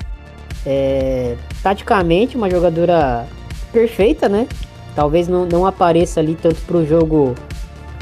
[0.65, 3.27] é, taticamente, uma jogadora
[3.73, 4.47] perfeita, né?
[4.95, 7.35] Talvez não, não apareça ali tanto para o jogo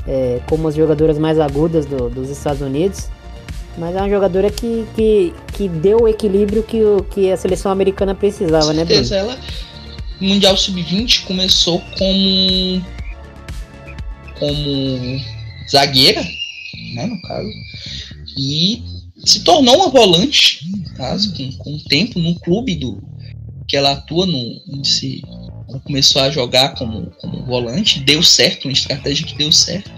[0.06, 3.08] é, como as jogadoras mais agudas do, dos Estados Unidos.
[3.76, 7.72] Mas é uma jogadora que, que, que deu o equilíbrio que, o, que a seleção
[7.72, 9.12] americana precisava, né, Bruno?
[9.12, 9.36] ela,
[10.20, 12.84] Mundial Sub-20 começou como
[14.38, 15.20] como
[15.70, 16.22] zagueira,
[16.94, 17.48] né, no caso,
[18.36, 18.82] e
[19.24, 23.02] se tornou uma volante, no caso, com, com o tempo no clube do
[23.66, 25.22] que ela atua no, se
[25.68, 29.90] ela começou a jogar como, como volante, deu certo, uma estratégia que deu certo.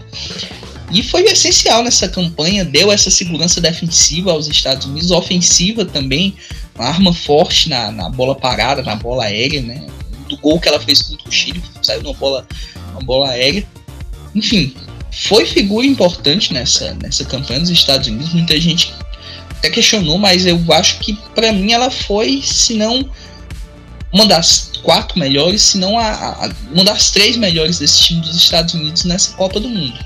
[0.93, 6.37] E foi essencial nessa campanha, deu essa segurança defensiva aos Estados Unidos, ofensiva também,
[6.77, 9.85] uma arma forte na, na bola parada, na bola aérea, né?
[10.29, 12.47] Do gol que ela fez contra o Chile, saiu uma bola,
[12.93, 13.67] uma bola aérea.
[14.35, 14.75] Enfim,
[15.11, 18.33] foi figura importante nessa, nessa campanha dos Estados Unidos.
[18.33, 18.93] Muita gente
[19.51, 23.09] até questionou, mas eu acho que para mim ela foi, se não
[24.17, 28.35] uma das quatro melhores, se não a, a, uma das três melhores desse time dos
[28.35, 29.99] Estados Unidos nessa Copa do Mundo.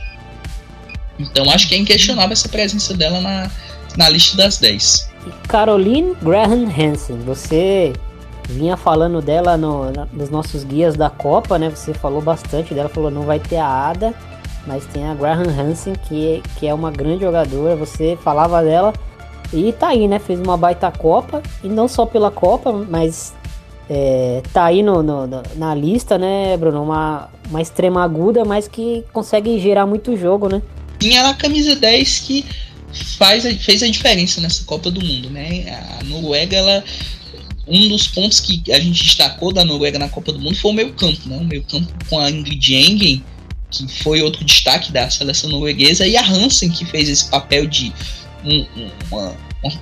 [1.17, 3.49] Então acho que é inquestionável essa presença dela na,
[3.97, 5.09] na lista das 10.
[5.47, 7.93] Caroline Graham Hansen, você
[8.49, 11.71] vinha falando dela no, nos nossos guias da Copa, né?
[11.71, 14.13] Você falou bastante dela, falou não vai ter a Ada,
[14.67, 17.77] mas tem a Graham Hansen, que, que é uma grande jogadora.
[17.77, 18.93] Você falava dela
[19.53, 20.19] e tá aí, né?
[20.19, 23.35] Fez uma baita Copa, e não só pela Copa, mas
[23.93, 25.27] é, tá aí no, no,
[25.57, 26.81] na lista, né, Bruno?
[26.81, 30.63] Uma, uma extrema aguda, mas que consegue gerar muito jogo, né?
[31.01, 32.47] Tinha a camisa 10 que
[33.19, 35.99] faz, fez a diferença nessa Copa do Mundo, né?
[35.99, 36.85] A Noruega, ela.
[37.67, 40.75] Um dos pontos que a gente destacou da Noruega na Copa do Mundo foi o
[40.75, 41.37] meio campo, né?
[41.37, 43.25] O meio campo com a Ingrid Engen,
[43.73, 47.93] que foi outro destaque da seleção norueguesa, e a Hansen, que fez esse papel de
[48.45, 48.67] um,
[49.11, 49.73] uma, uma,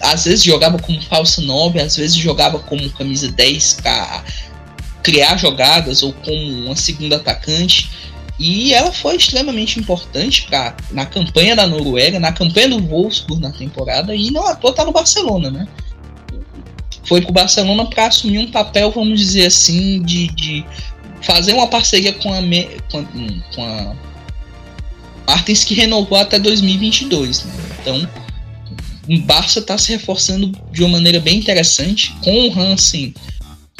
[0.00, 4.24] às vezes jogava como falso 9, às vezes jogava como camisa 10 para
[5.02, 7.90] criar jogadas ou como uma segunda atacante.
[8.38, 13.50] E ela foi extremamente importante pra, na campanha da Noruega, na campanha do Wolfsburg na
[13.50, 15.66] temporada, e não à toa tá no Barcelona, né?
[17.04, 20.64] Foi pro Barcelona para assumir um papel, vamos dizer assim, de, de
[21.22, 22.40] fazer uma parceria com a,
[22.90, 23.04] com a,
[23.54, 23.96] com a
[25.26, 27.52] Martins que renovou até 2022, né?
[27.80, 28.08] Então,
[29.08, 32.14] o Barça está se reforçando de uma maneira bem interessante.
[32.22, 33.14] Com o Hansen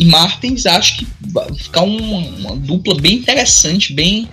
[0.00, 4.28] e Martins, acho que vai ficar uma, uma dupla bem interessante, bem.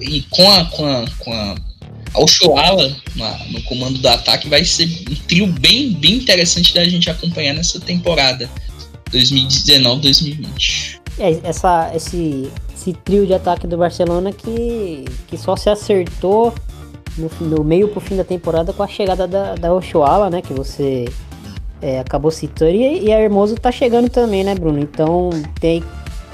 [0.00, 1.54] E com a, com a, com a
[2.14, 2.94] Oshoala
[3.50, 7.80] no comando do ataque, vai ser um trio bem, bem interessante da gente acompanhar nessa
[7.80, 8.50] temporada
[9.12, 11.00] 2019-2020.
[11.18, 16.52] É, essa, esse, esse trio de ataque do Barcelona que, que só se acertou
[17.16, 20.42] no, no meio pro fim da temporada com a chegada da, da Oshuala, né?
[20.42, 21.06] Que você
[21.80, 22.72] é, acabou citando.
[22.72, 24.78] E, e a Hermoso tá chegando também, né, Bruno?
[24.78, 25.82] Então tem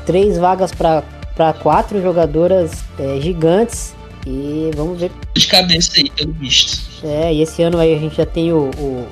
[0.07, 3.95] três vagas para quatro jogadoras é, gigantes.
[4.27, 5.11] E vamos ver.
[5.35, 7.05] De cabeça aí, pelo visto.
[7.05, 9.07] É, e esse ano aí a gente já tem o, o,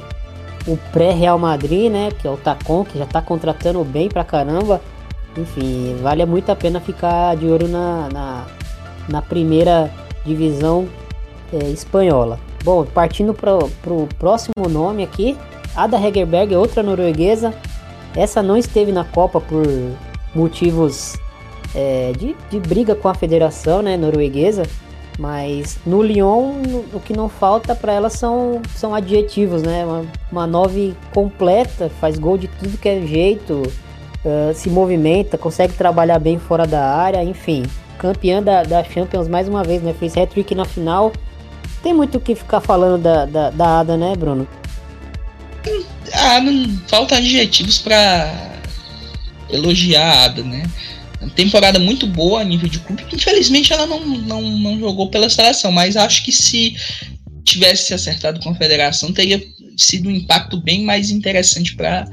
[0.69, 2.11] o pré-Real Madrid, né?
[2.21, 4.81] Que é o Tacon, que já tá contratando bem pra caramba.
[5.37, 8.47] Enfim, vale muito a pena ficar de olho na, na,
[9.09, 9.91] na primeira
[10.25, 10.89] divisão
[11.53, 12.39] é, espanhola.
[12.65, 15.37] Bom, partindo para o próximo nome aqui,
[15.75, 17.55] Ada Hegerberg, outra norueguesa.
[18.15, 19.65] Essa não esteve na Copa por
[20.35, 21.17] motivos
[21.75, 24.65] é, de, de, briga com a federação né, norueguesa,
[25.19, 26.55] mas no Lyon
[26.93, 29.85] o que não falta para ela são, são adjetivos, né?
[29.85, 33.63] Uma, uma nove completa, faz gol de tudo que é jeito,
[34.25, 37.63] uh, se movimenta, consegue trabalhar bem fora da área, enfim.
[37.99, 39.93] Campeã da, da Champions mais uma vez, né?
[39.93, 41.13] Fez hat-trick na final
[41.83, 44.47] tem muito o que ficar falando da, da, da Ada, né, Bruno?
[46.13, 48.51] Ah, não falta adjetivos para
[49.51, 50.63] elogiar a Ada, né?
[51.35, 53.05] Temporada muito boa a nível de clube.
[53.13, 56.75] Infelizmente ela não, não, não jogou pela seleção, mas acho que se
[57.45, 59.43] tivesse se acertado com a federação, teria
[59.77, 62.07] sido um impacto bem mais interessante para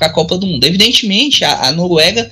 [0.00, 0.64] a Copa do Mundo.
[0.64, 2.30] Evidentemente, a, a, Noruega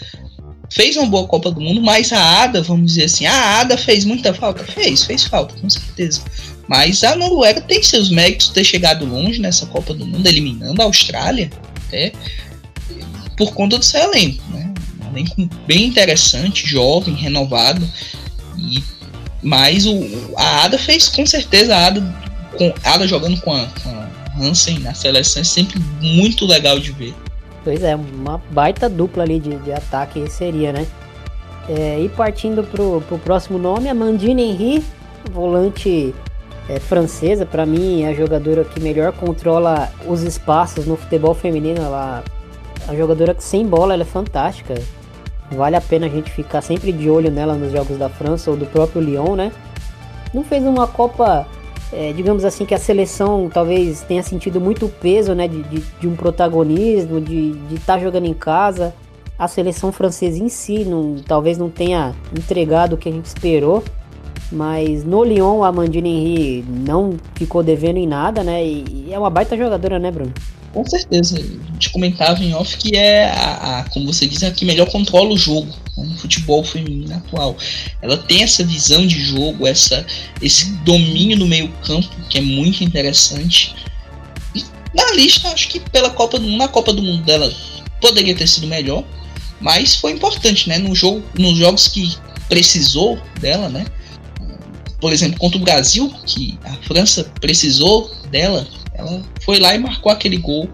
[0.70, 4.05] fez uma boa Copa do Mundo, mas a Ada, vamos dizer assim, a Ada fez
[4.05, 4.64] muita falta?
[4.64, 6.22] Fez, fez falta, com certeza.
[6.68, 10.85] Mas a Noruega tem seus méritos ter chegado longe nessa Copa do Mundo, eliminando a
[10.85, 11.51] Austrália,
[11.87, 12.12] até
[13.37, 14.72] por conta do seu elenco, né?
[15.03, 17.87] Um elenco bem interessante, jovem, renovado.
[18.57, 18.83] E,
[19.42, 20.01] mas o,
[20.37, 22.01] a Ada fez com certeza a Ada,
[22.57, 26.79] com, a Ada jogando com a, com a Hansen na seleção é sempre muito legal
[26.79, 27.14] de ver.
[27.64, 30.87] Pois é, uma baita dupla ali de, de ataque seria, né?
[31.68, 34.85] É, e partindo pro, pro próximo nome, a Mandine Henry,
[35.31, 36.12] volante
[36.68, 41.81] é, francesa, para mim, é a jogadora que melhor controla os espaços no futebol feminino.
[41.81, 42.22] Ela,
[42.88, 44.75] a jogadora que sem bola ela é fantástica.
[45.51, 48.57] Vale a pena a gente ficar sempre de olho nela nos jogos da França ou
[48.57, 49.53] do próprio Lyon, né?
[50.33, 51.46] Não fez uma Copa,
[51.92, 55.46] é, digamos assim, que a seleção talvez tenha sentido muito peso, né?
[55.46, 58.94] De, de, de um protagonismo, de estar tá jogando em casa.
[59.38, 63.83] A seleção francesa em si não, talvez não tenha entregado o que a gente esperou
[64.52, 68.62] Mas no Lyon, a Amandine Henry não ficou devendo em nada, né?
[68.64, 70.32] E, e é uma baita jogadora, né, Bruno?
[70.72, 71.38] Com certeza.
[71.38, 74.90] A gente comentava em off que é a, a como você diz, a que melhor
[74.90, 77.56] controla o jogo né, no futebol feminino atual.
[78.02, 80.04] Ela tem essa visão de jogo, essa,
[80.40, 83.74] esse domínio no meio campo que é muito interessante.
[84.54, 87.50] E na lista, acho que pela Copa do na Copa do Mundo dela
[88.00, 89.02] poderia ter sido melhor,
[89.60, 90.78] mas foi importante, né?
[90.78, 92.14] No jogo, nos jogos que
[92.48, 93.86] precisou dela, né?
[95.02, 100.12] Por exemplo, contra o Brasil, que a França precisou dela, ela foi lá e marcou
[100.12, 100.70] aquele gol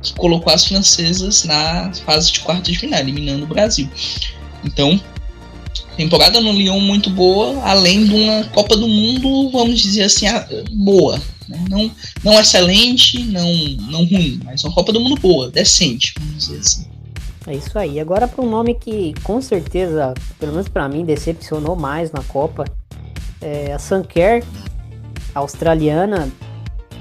[0.00, 3.90] que colocou as francesas na fase de quartas de final, eliminando o Brasil.
[4.64, 5.00] Então,
[5.96, 10.26] temporada no Lyon muito boa, além de uma Copa do Mundo, vamos dizer assim,
[10.70, 11.20] boa.
[11.48, 11.64] Né?
[11.68, 11.90] Não,
[12.22, 13.52] não excelente, não,
[13.90, 16.92] não ruim, mas uma Copa do Mundo boa, decente, vamos dizer assim.
[17.48, 17.98] É isso aí.
[17.98, 22.64] Agora para um nome que com certeza, pelo menos para mim, decepcionou mais na Copa,
[23.42, 24.44] é a Sanker,
[25.34, 26.28] australiana,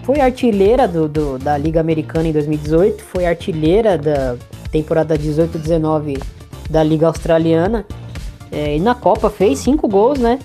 [0.04, 4.36] foi artilheira do, do, da Liga Americana em 2018, foi artilheira da
[4.72, 6.22] temporada 18-19
[6.70, 7.86] da Liga Australiana.
[8.52, 10.40] É, e na Copa fez cinco gols, né?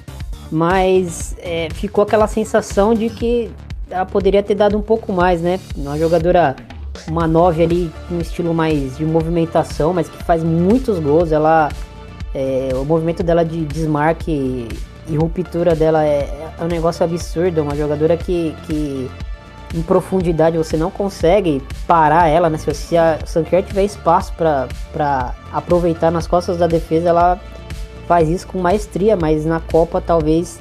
[0.51, 3.51] Mas é, ficou aquela sensação de que
[3.91, 5.59] ela poderia ter dado um pouco mais, né?
[5.77, 6.55] Uma jogadora,
[7.09, 11.33] uma 9 ali, um estilo mais de movimentação, mas que faz muitos gols.
[11.33, 11.71] Ela,
[12.35, 14.69] é, o movimento dela de desmarque
[15.09, 17.63] e ruptura dela é, é um negócio absurdo.
[17.63, 19.11] Uma jogadora que, que
[19.75, 22.59] em profundidade você não consegue parar ela, né?
[22.59, 27.41] Se a Sanker tiver espaço para aproveitar nas costas da defesa, ela
[28.07, 30.61] faz isso com maestria, mas na Copa talvez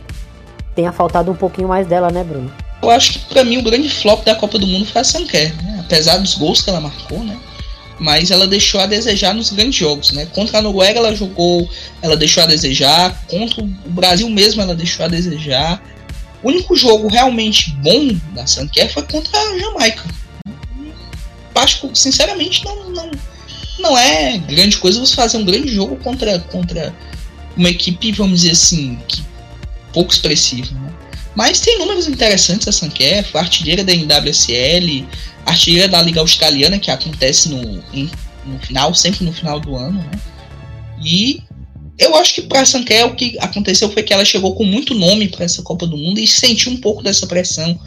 [0.73, 2.51] tenha faltado um pouquinho mais dela, né, Bruno?
[2.81, 5.55] Eu acho que para mim o grande flop da Copa do Mundo foi a Sanker,
[5.63, 5.84] né?
[5.86, 7.38] Apesar dos gols que ela marcou, né?
[7.99, 10.25] Mas ela deixou a desejar nos grandes jogos, né?
[10.27, 11.69] Contra a Noruega ela jogou,
[12.01, 15.81] ela deixou a desejar, contra o Brasil mesmo ela deixou a desejar.
[16.43, 20.03] O único jogo realmente bom da Sanquer foi contra a Jamaica.
[21.55, 23.12] Acho que, sinceramente, não, não,
[23.79, 26.93] não é grande coisa você fazer um grande jogo contra, contra
[27.55, 29.23] uma equipe, vamos dizer assim, que,
[29.93, 30.69] pouco expressiva.
[30.73, 30.93] Né?
[31.36, 35.08] Mas tem números interessantes a Sanquer, artilheira da NWSL,
[35.45, 38.10] artilheira da Liga Australiana, que acontece no, em,
[38.45, 39.99] no final, sempre no final do ano.
[39.99, 40.19] Né?
[41.03, 41.41] E
[41.97, 45.29] eu acho que para Sanquer o que aconteceu foi que ela chegou com muito nome
[45.29, 47.79] para essa Copa do Mundo e sentiu um pouco dessa pressão.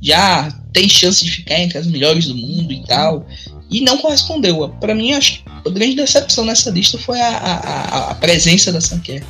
[0.00, 3.26] Já tem chance de ficar entre as melhores do mundo e tal.
[3.68, 4.68] E não correspondeu.
[4.80, 8.80] Para mim, acho que a grande decepção nessa lista foi a, a, a presença da
[8.80, 9.24] Sanquer.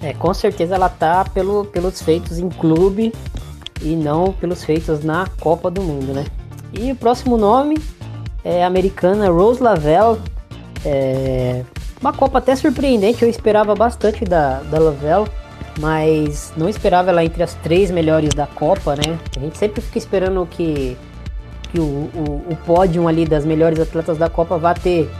[0.00, 3.12] É, com certeza ela tá pelo, pelos feitos em clube
[3.82, 6.24] e não pelos feitos na Copa do Mundo, né?
[6.72, 7.78] E o próximo nome
[8.44, 10.18] é americana Rose Lavelle.
[10.84, 11.62] É,
[12.00, 15.26] uma Copa até surpreendente, eu esperava bastante da, da Lavelle,
[15.80, 19.18] mas não esperava ela entre as três melhores da Copa, né?
[19.36, 20.96] A gente sempre fica esperando que,
[21.72, 25.10] que o, o, o pódio ali das melhores atletas da Copa vá ter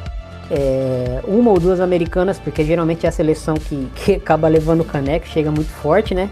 [0.51, 4.85] é, uma ou duas americanas, porque geralmente é a seleção que, que acaba levando o
[4.85, 6.31] caneco, chega muito forte, né?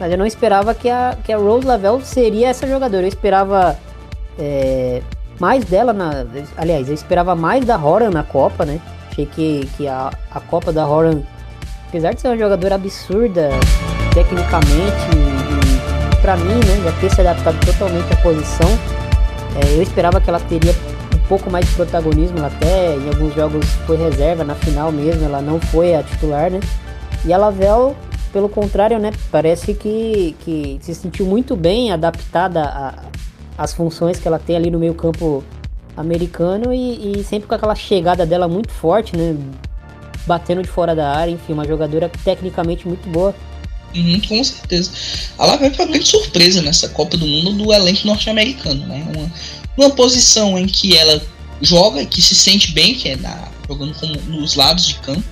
[0.00, 3.04] Mas eu não esperava que a, que a Rose Lavelle seria essa jogadora.
[3.04, 3.76] Eu esperava
[4.38, 5.02] é,
[5.38, 6.24] mais dela na.
[6.56, 8.80] Aliás, eu esperava mais da Horan na Copa, né?
[9.10, 11.20] Achei que, que a, a Copa da Horan,
[11.88, 13.50] apesar de ser uma jogadora absurda
[14.12, 15.44] tecnicamente
[16.20, 18.68] para mim, né, já ter se adaptado totalmente à posição,
[19.56, 20.74] é, eu esperava que ela teria
[21.14, 22.38] um pouco mais de protagonismo.
[22.38, 26.50] Ela até em alguns jogos foi reserva, na final mesmo, ela não foi a titular,
[26.50, 26.60] né?
[27.26, 27.94] E a Lavelle,
[28.32, 32.94] pelo contrário, né, parece que, que se sentiu muito bem adaptada
[33.56, 35.44] às funções que ela tem ali no meio campo
[35.96, 39.36] americano e, e, sempre com aquela chegada dela muito forte, né?
[40.26, 43.34] Batendo de fora da área, enfim, uma jogadora tecnicamente muito boa.
[43.94, 44.90] Uhum, com certeza.
[45.38, 49.06] A Lavelle foi uma grande surpresa nessa Copa do Mundo do elenco norte-americano, né?
[49.14, 49.32] Uma,
[49.76, 51.22] uma posição em que ela
[51.60, 55.24] joga e que se sente bem, que é na, jogando como nos lados de campo,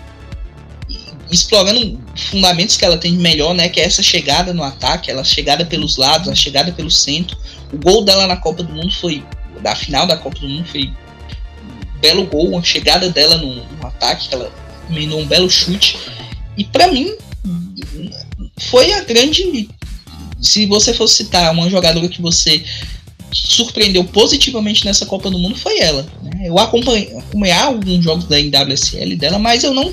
[1.33, 1.99] explorando
[2.31, 3.69] fundamentos que ela tem de melhor, né?
[3.69, 7.37] Que é essa chegada no ataque, ela chegada pelos lados, a chegada pelo centro.
[7.73, 9.25] O gol dela na Copa do Mundo foi
[9.63, 13.87] da final da Copa do Mundo foi um belo gol, uma chegada dela no, no
[13.87, 14.53] ataque, ela
[14.91, 15.97] emendou um belo chute.
[16.57, 17.15] E para mim
[18.59, 19.69] foi a grande.
[20.41, 22.65] Se você fosse citar uma jogadora que você
[23.33, 26.07] surpreendeu positivamente nessa Copa do Mundo, foi ela.
[26.23, 26.49] Né?
[26.49, 29.93] Eu acompanhei, acompanhei alguns jogos da NWSL dela, mas eu não.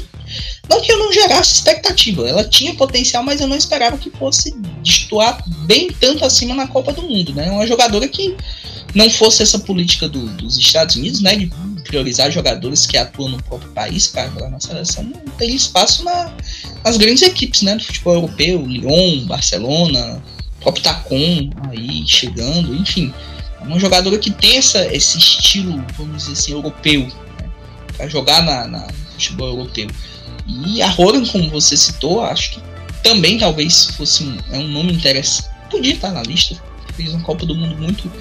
[0.69, 2.27] Não que eu não gerasse expectativa.
[2.29, 6.93] Ela tinha potencial, mas eu não esperava que fosse destoar bem tanto acima na Copa
[6.93, 7.33] do Mundo.
[7.33, 7.49] Né?
[7.49, 8.37] Uma jogadora que
[8.93, 11.51] não fosse essa política do, dos Estados Unidos, né, de
[11.83, 16.31] priorizar jogadores que atuam no próprio país para jogar na seleção, não tem espaço na,
[16.83, 20.21] nas grandes equipes né, do futebol europeu, Lyon, Barcelona,
[20.59, 23.13] próprio Tacon aí chegando, enfim.
[23.59, 27.49] É uma jogadora que tem essa, esse estilo, vamos dizer assim, europeu, né,
[27.95, 29.87] para jogar na, na, futebol europeu.
[30.49, 32.61] E a Roran, como você citou, acho que
[33.03, 35.49] também talvez fosse um, é um nome interessante.
[35.69, 36.55] Podia estar na lista.
[36.95, 38.11] Fez uma Copa do Mundo muito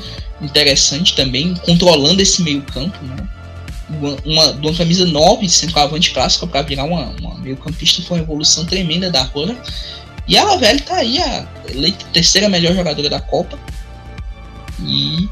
[0.40, 3.16] interessante também, controlando esse meio campo, né?
[3.88, 8.24] Uma, uma, uma camisa 9 centroavante clássica para virar uma, uma meio campista foi uma
[8.24, 9.56] evolução tremenda da Roran.
[10.28, 11.48] E ela, velho, tá aí a
[12.12, 13.58] terceira melhor jogadora da Copa.
[14.80, 15.26] E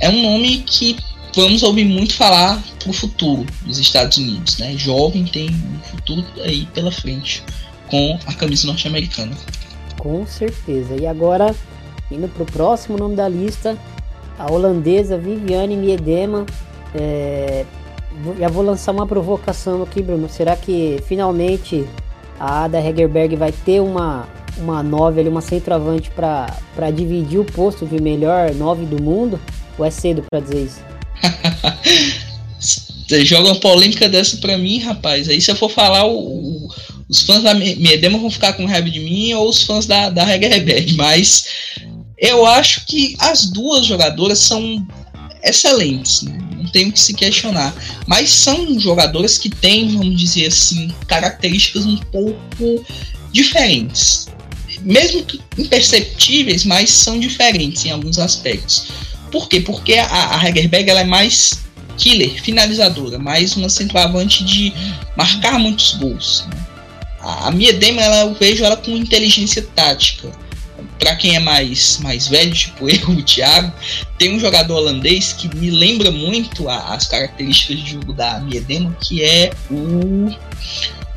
[0.00, 0.96] é um nome que
[1.38, 4.76] vamos ouvir muito falar pro futuro dos Estados Unidos, né?
[4.76, 7.44] Jovem tem um futuro aí pela frente
[7.86, 9.36] com a camisa norte-americana.
[9.96, 10.96] Com certeza.
[11.00, 11.54] E agora,
[12.10, 13.78] indo pro próximo nome da lista,
[14.36, 16.44] a holandesa Viviane Miedema.
[16.92, 17.64] É...
[18.36, 20.28] Já vou lançar uma provocação aqui, Bruno.
[20.28, 21.86] Será que finalmente
[22.40, 24.26] a Ada Hegerberg vai ter uma,
[24.56, 29.38] uma nove ali, uma centroavante para dividir o posto de melhor nove do mundo?
[29.78, 30.97] Ou é cedo para dizer isso?
[32.58, 35.28] Você joga uma polêmica dessa pra mim, rapaz.
[35.28, 36.68] Aí se eu for falar, o, o,
[37.08, 40.30] os fãs da Medema vão ficar com raiva de mim ou os fãs da, da
[40.30, 40.94] Hegerberg.
[40.94, 41.44] Mas
[42.18, 44.86] eu acho que as duas jogadoras são
[45.42, 46.38] excelentes, né?
[46.58, 47.74] não tenho que se questionar.
[48.06, 52.84] Mas são jogadoras que têm, vamos dizer assim, características um pouco
[53.32, 54.28] diferentes.
[54.82, 55.24] Mesmo
[55.56, 58.88] imperceptíveis, mas são diferentes em alguns aspectos.
[59.30, 59.60] Por quê?
[59.60, 61.60] Porque a, a ela é mais
[61.96, 64.72] killer, finalizadora, mais uma centroavante de
[65.16, 66.46] marcar muitos gols.
[66.48, 66.66] Né?
[67.20, 70.30] A, a Miedema, ela, eu vejo ela com inteligência tática.
[70.98, 73.72] Para quem é mais, mais velho, tipo eu, o Thiago,
[74.18, 78.96] tem um jogador holandês que me lembra muito a, as características de jogo da Miedema,
[79.00, 80.30] que é o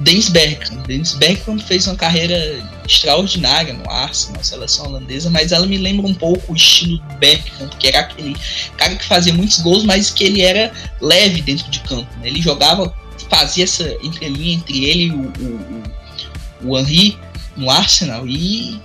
[0.01, 0.85] Dennis Bergkamp.
[0.85, 2.35] Dennis Bergkamp fez uma carreira
[2.87, 7.15] extraordinária no Arsenal, na seleção holandesa, mas ela me lembra um pouco o estilo do
[7.15, 8.35] Bergkamp, que era aquele
[8.77, 12.09] cara que fazia muitos gols, mas que ele era leve dentro de campo.
[12.19, 12.27] Né?
[12.27, 12.93] Ele jogava,
[13.29, 15.33] fazia essa entrelinha entre ele e o,
[16.63, 17.17] o, o Henry
[17.55, 18.79] no Arsenal e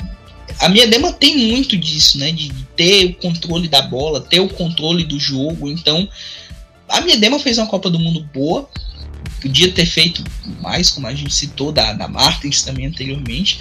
[0.58, 2.30] a minha dema tem muito disso, né?
[2.32, 5.68] De ter o controle da bola, ter o controle do jogo.
[5.68, 6.08] Então,
[6.88, 8.68] a minha dema fez uma Copa do Mundo boa,
[9.46, 10.24] podia ter feito
[10.60, 13.58] mais, como a gente citou, da, da Martins também anteriormente.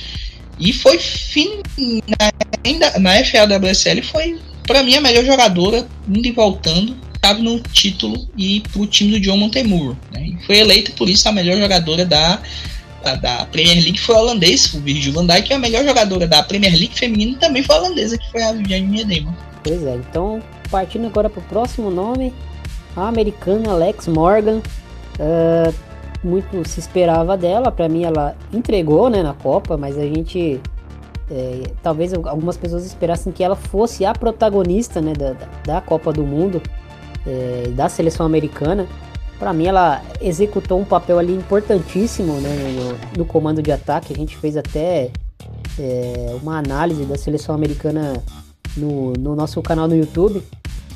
[0.59, 1.61] E foi fim
[2.07, 2.31] na,
[2.63, 8.27] ainda na FAWSL foi para mim a melhor jogadora indo e voltando, estava no título
[8.37, 10.37] e pro time do John Montemurro, né?
[10.45, 12.41] Foi eleita por isso a melhor jogadora da,
[13.03, 16.41] da, da Premier League foi holandês, o Virgil van Dijk, e a melhor jogadora da
[16.41, 19.35] Premier League feminina também foi holandesa, que foi a Viviane Miedema.
[19.63, 22.33] Pois é, então partindo agora pro próximo nome,
[22.95, 24.61] a americana Alex Morgan,
[25.19, 25.73] Uh,
[26.25, 30.59] muito se esperava dela, para mim ela entregou né, na Copa, mas a gente.
[31.29, 35.35] É, talvez algumas pessoas esperassem que ela fosse a protagonista né, da,
[35.65, 36.61] da Copa do Mundo,
[37.25, 38.87] é, da seleção americana.
[39.39, 42.49] Para mim, ela executou um papel ali importantíssimo né,
[43.13, 44.13] no, no comando de ataque.
[44.13, 45.09] A gente fez até
[45.79, 48.21] é, uma análise da seleção americana
[48.77, 50.43] no, no nosso canal no YouTube.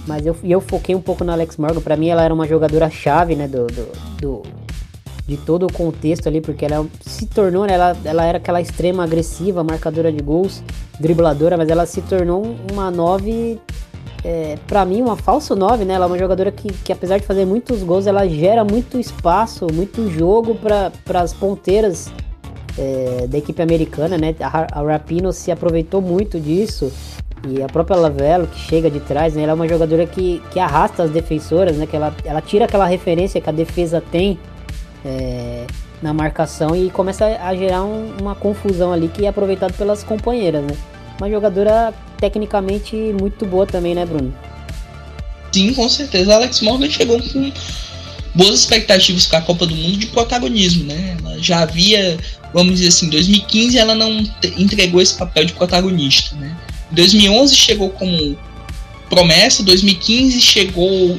[0.09, 1.81] Mas eu, eu foquei um pouco na Alex Morgan.
[1.81, 3.47] Para mim, ela era uma jogadora chave, né?
[3.47, 4.43] Do, do, do,
[5.27, 9.03] de todo o contexto ali, porque ela se tornou, né, ela, ela era aquela extrema
[9.03, 10.63] agressiva, marcadora de gols,
[10.99, 13.59] dribladora, mas ela se tornou uma 9,
[14.25, 15.93] é, para mim, uma falsa 9, né?
[15.93, 19.67] Ela é uma jogadora que, que, apesar de fazer muitos gols, ela gera muito espaço,
[19.71, 22.11] muito jogo para as ponteiras
[22.75, 24.33] é, da equipe americana, né?
[24.41, 26.91] A, a Rapino se aproveitou muito disso.
[27.47, 30.59] E a própria Lavelo, que chega de trás, né, ela é uma jogadora que, que
[30.59, 34.37] arrasta as defensoras, né, que ela, ela tira aquela referência que a defesa tem
[35.05, 35.65] é,
[36.01, 40.63] na marcação e começa a gerar um, uma confusão ali que é aproveitado pelas companheiras.
[40.63, 40.75] Né.
[41.19, 44.33] Uma jogadora tecnicamente muito boa também, né, Bruno?
[45.51, 46.33] Sim, com certeza.
[46.33, 47.51] A Alex Morgan chegou com
[48.35, 51.17] boas expectativas para a Copa do Mundo de protagonismo, né?
[51.19, 52.17] Ela já havia,
[52.53, 54.23] vamos dizer assim, em 2015 ela não
[54.57, 56.55] entregou esse papel de protagonista, né?
[56.91, 58.37] 2011 chegou como
[59.09, 61.17] promessa, 2015 chegou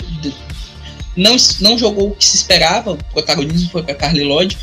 [1.17, 4.57] não, não jogou o que se esperava, o protagonismo foi para Carly Lloyd.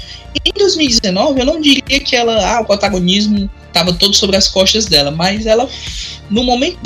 [0.45, 4.85] Em 2019 eu não diria que ela, ah, o protagonismo estava todo sobre as costas
[4.85, 5.69] dela, mas ela
[6.29, 6.79] no momento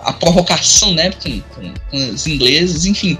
[0.00, 3.18] a provocação, né, com, com, com os ingleses, enfim,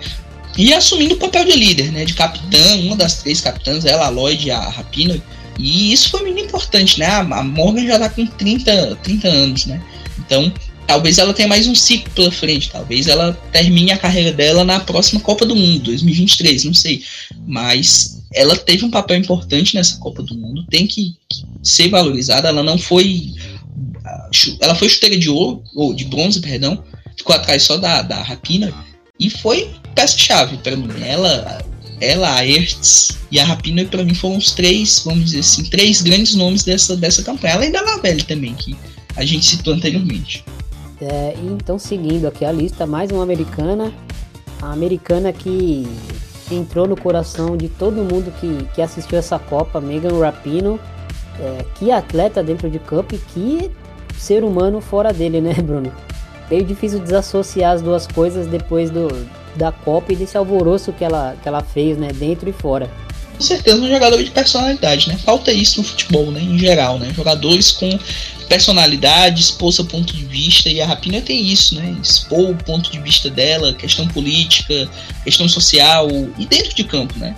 [0.57, 4.09] e assumindo o papel de líder, né, de capitã, uma das três capitãs, ela, a
[4.09, 5.21] Lloyd e a Rapino.
[5.59, 7.07] E isso foi muito importante, né?
[7.07, 9.81] A Morgan já tá com 30, 30 anos, né?
[10.19, 10.53] Então,
[10.87, 14.81] talvez ela tenha mais um ciclo pela frente, talvez ela termine a carreira dela na
[14.81, 17.03] próxima Copa do Mundo, 2023, não sei.
[17.47, 21.17] Mas ela teve um papel importante nessa Copa do Mundo, tem que
[21.63, 22.49] ser valorizada.
[22.49, 23.33] Ela não foi.
[24.61, 26.83] Ela foi chuteira de ouro, ou de bronze, perdão,
[27.17, 28.73] ficou atrás só da, da Rapina,
[29.19, 30.89] e foi peça-chave para mim.
[31.03, 31.65] Ela,
[32.01, 36.03] ela, a Ertz e a Rapina, para mim, foram os três, vamos dizer assim, três
[36.03, 37.55] grandes nomes dessa, dessa campanha.
[37.55, 38.77] Além da Lavelle também, que
[39.17, 40.45] a gente citou anteriormente.
[41.01, 43.93] É, então, seguindo aqui a lista, mais uma americana.
[44.63, 45.87] A americana que
[46.51, 50.79] entrou no coração de todo mundo que, que assistiu essa Copa, Megan Rapino.
[51.39, 53.71] É, que atleta dentro de campo e que
[54.17, 55.93] ser humano fora dele, né, Bruno?
[56.51, 59.09] Meio difícil desassociar as duas coisas depois do,
[59.55, 62.91] da Copa e desse alvoroço que ela, que ela fez, né, dentro e fora.
[63.37, 65.19] Com certeza um jogador de personalidade, né?
[65.23, 66.41] Falta isso no futebol, né?
[66.41, 67.13] Em geral, né?
[67.15, 67.99] Jogadores com
[68.49, 71.97] personalidade, expor seu ponto de vista, e a Rapina tem isso, né?
[72.03, 74.89] Expor o ponto de vista dela, questão política,
[75.23, 76.09] questão social,
[76.39, 77.37] e dentro de campo, né?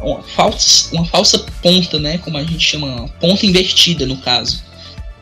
[0.00, 2.18] Uma falsa, uma falsa ponta, né?
[2.18, 4.62] Como a gente chama, ponta invertida no caso.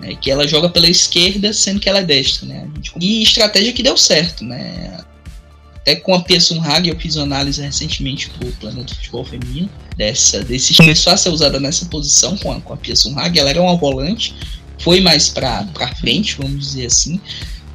[0.00, 0.16] Né?
[0.20, 2.68] Que ela joga pela esquerda, sendo que ela é destra, né?
[2.98, 4.98] E estratégia que deu certo, né?
[5.82, 9.68] Até com a Pia Sunhag eu fiz uma análise recentemente para o Planeta Futebol Feminino.
[9.96, 13.38] Dessa, desse, começou a ser usada nessa posição com a, com a Pia Sunhag.
[13.38, 14.34] Ela era uma volante,
[14.78, 15.66] foi mais para
[15.98, 17.20] frente, vamos dizer assim.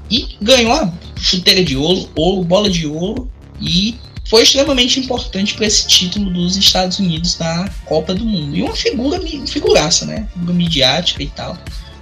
[0.10, 3.30] E ganhou a chuteira de ouro, ouro, bola de ouro.
[3.60, 3.96] E
[4.30, 8.56] foi extremamente importante para esse título dos Estados Unidos na Copa do Mundo.
[8.56, 10.28] E uma figura, figuraça, né?
[10.32, 11.58] Figura midiática e tal.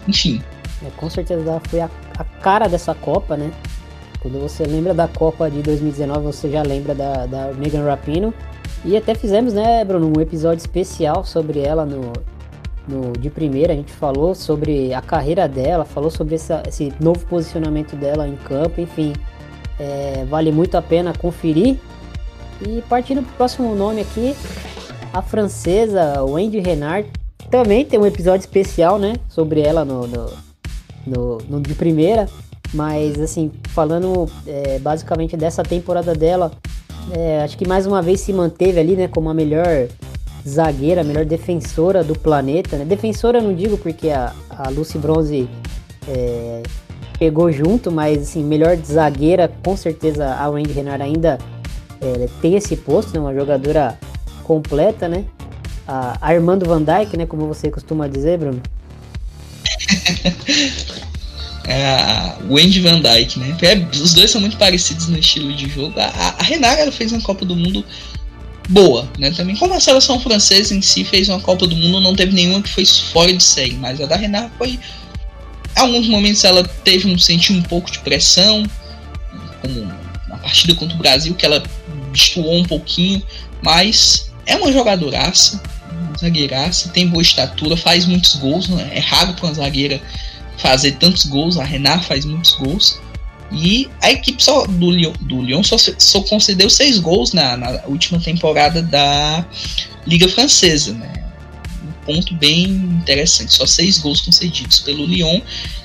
[0.07, 0.39] Enfim.
[0.85, 3.51] É, com certeza ela foi a, a cara dessa Copa, né?
[4.25, 8.33] Quando você lembra da Copa de 2019, você já lembra da, da Megan Rapino.
[8.83, 12.11] E até fizemos, né, Bruno, um episódio especial sobre ela no,
[12.87, 13.71] no de primeira.
[13.71, 18.35] A gente falou sobre a carreira dela, falou sobre essa, esse novo posicionamento dela em
[18.35, 19.13] campo, enfim.
[19.79, 21.77] É, vale muito a pena conferir.
[22.67, 24.35] E partindo para o próximo nome aqui,
[25.13, 27.07] a francesa Wendy Renard.
[27.51, 30.31] Também tem um episódio especial, né, sobre ela no, no,
[31.05, 32.27] no, no de primeira.
[32.75, 36.51] Mas, assim, falando é, basicamente dessa temporada dela,
[37.09, 39.87] é, acho que mais uma vez se manteve ali, né, como a melhor
[40.45, 42.75] zagueira, a melhor defensora do planeta.
[42.77, 42.83] Né?
[42.83, 45.47] Defensora não digo porque a, a Lucy Bronze
[46.05, 46.63] é,
[47.17, 51.37] pegou junto, mas, assim, melhor zagueira, com certeza a Wendy Renard ainda
[52.01, 53.97] é, tem esse posto, né, uma jogadora
[54.43, 55.23] completa, né?
[55.87, 58.61] A Armando Van Dyke, né, como você costuma dizer, Bruno.
[61.67, 63.57] é a Wendy Van Dyke, né?
[63.61, 65.99] É, os dois são muito parecidos no estilo de jogo.
[65.99, 67.83] A, a Renata ela fez uma Copa do Mundo
[68.69, 69.31] boa, né?
[69.31, 72.61] Também como a seleção francesa em si fez uma Copa do Mundo, não teve nenhuma
[72.61, 74.79] que foi fora de série, mas a da Renata foi.
[75.75, 78.63] Em alguns momentos ela teve um sentiu um pouco de pressão,
[79.61, 79.91] como
[80.27, 81.63] na partida contra o Brasil, que ela
[82.11, 83.21] destoou um pouquinho,
[83.61, 85.61] mas é uma jogadoraça,
[86.19, 88.89] zagueiraça, tem boa estatura, faz muitos gols, né?
[88.93, 90.01] é raro para uma zagueira
[90.57, 92.99] fazer tantos gols, a Renard faz muitos gols.
[93.51, 97.81] E a equipe só, do, Lyon, do Lyon só, só concedeu seis gols na, na,
[97.85, 99.45] última temporada da
[100.05, 101.13] Liga Francesa, né?
[101.83, 105.41] Um ponto bem interessante, só seis gols concedidos pelo Lyon.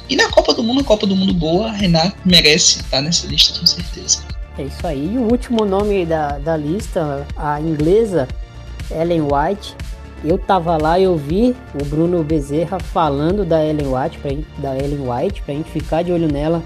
[0.09, 3.27] E na Copa do Mundo, a Copa do Mundo boa, a Renat merece estar nessa
[3.27, 4.23] lista com certeza.
[4.59, 5.14] É isso aí.
[5.14, 8.27] E o último nome da, da lista, a inglesa
[8.91, 9.75] Ellen White,
[10.25, 14.77] eu tava lá e eu vi o Bruno Bezerra falando da Ellen White, pra, da
[14.77, 16.62] Ellen White, pra gente ficar de olho nela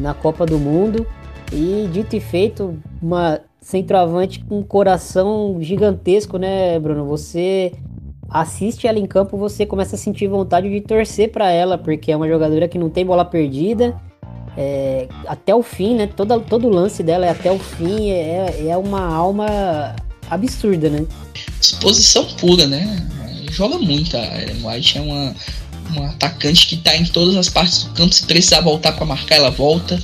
[0.00, 1.06] na Copa do Mundo.
[1.52, 7.06] E dito e feito, uma centroavante com um coração gigantesco, né, Bruno?
[7.06, 7.72] Você
[8.28, 12.16] assiste ela em campo, você começa a sentir vontade de torcer para ela, porque é
[12.16, 13.98] uma jogadora que não tem bola perdida.
[14.56, 16.06] É, até o fim, né?
[16.06, 19.94] Todo, todo lance dela é até o fim, é, é uma alma
[20.30, 21.04] absurda, né?
[21.60, 23.06] Disposição pura, né?
[23.50, 24.16] Joga muito.
[24.16, 25.34] A Ellen White é uma,
[25.90, 28.14] uma atacante que tá em todas as partes do campo.
[28.14, 30.00] Se precisar voltar para marcar, ela volta.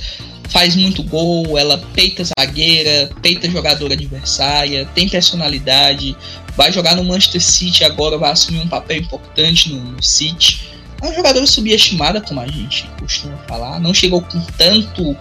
[0.49, 6.15] Faz muito gol, ela peita zagueira, peita jogadora adversária, tem personalidade.
[6.55, 10.61] Vai jogar no Manchester City agora, vai assumir um papel importante no, no City.
[11.01, 13.79] É uma jogadora subestimada, como a gente costuma falar.
[13.79, 15.15] Não chegou com tanto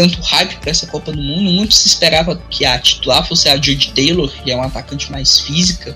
[0.00, 1.50] tanto hype para essa Copa do Mundo.
[1.50, 5.40] Muito se esperava que a titular fosse a Judy Taylor, que é uma atacante mais
[5.40, 5.94] física.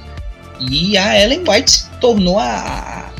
[0.61, 3.11] E a Ellen White se tornou a,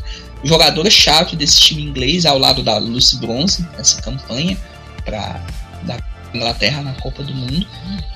[0.43, 4.55] jogadora chave desse time inglês ao lado da Lucy Bronze nessa campanha
[5.03, 5.43] para
[5.83, 5.97] da
[6.31, 7.65] Inglaterra na Copa do Mundo.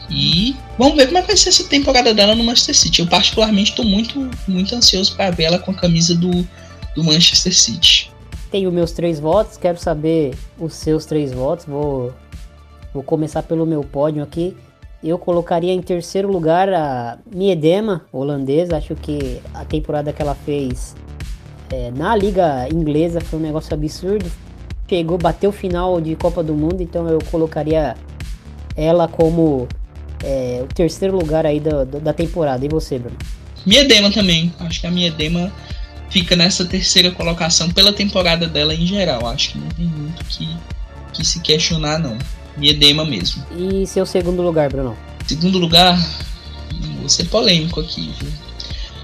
[0.07, 3.01] E vamos ver como é que vai ser essa temporada dela no Manchester City.
[3.01, 6.47] Eu particularmente estou muito muito ansioso para ver ela com a camisa do,
[6.95, 8.11] do Manchester City.
[8.51, 11.65] tenho meus três votos, quero saber os seus três votos.
[11.65, 12.13] Vou,
[12.93, 14.55] vou começar pelo meu pódio aqui.
[15.03, 18.77] Eu colocaria em terceiro lugar a Miedema, holandesa.
[18.77, 20.95] Acho que a temporada que ela fez
[21.71, 24.29] é, na liga inglesa foi um negócio absurdo.
[24.89, 27.95] Chegou, bateu final de Copa do Mundo, então eu colocaria
[28.75, 29.67] ela como
[30.23, 32.65] é, o terceiro lugar aí da, da temporada.
[32.65, 33.17] E você, Bruno?
[33.65, 34.53] Miedema também.
[34.59, 35.51] Acho que a Miedema
[36.09, 39.27] fica nessa terceira colocação pela temporada dela em geral.
[39.27, 40.49] Acho que não tem muito que,
[41.13, 42.17] que se questionar, não.
[42.59, 43.43] Miedema mesmo.
[43.57, 44.95] E seu segundo lugar, Bruno?
[45.25, 45.97] Segundo lugar,
[46.99, 48.13] vou ser polêmico aqui.
[48.19, 48.31] Viu?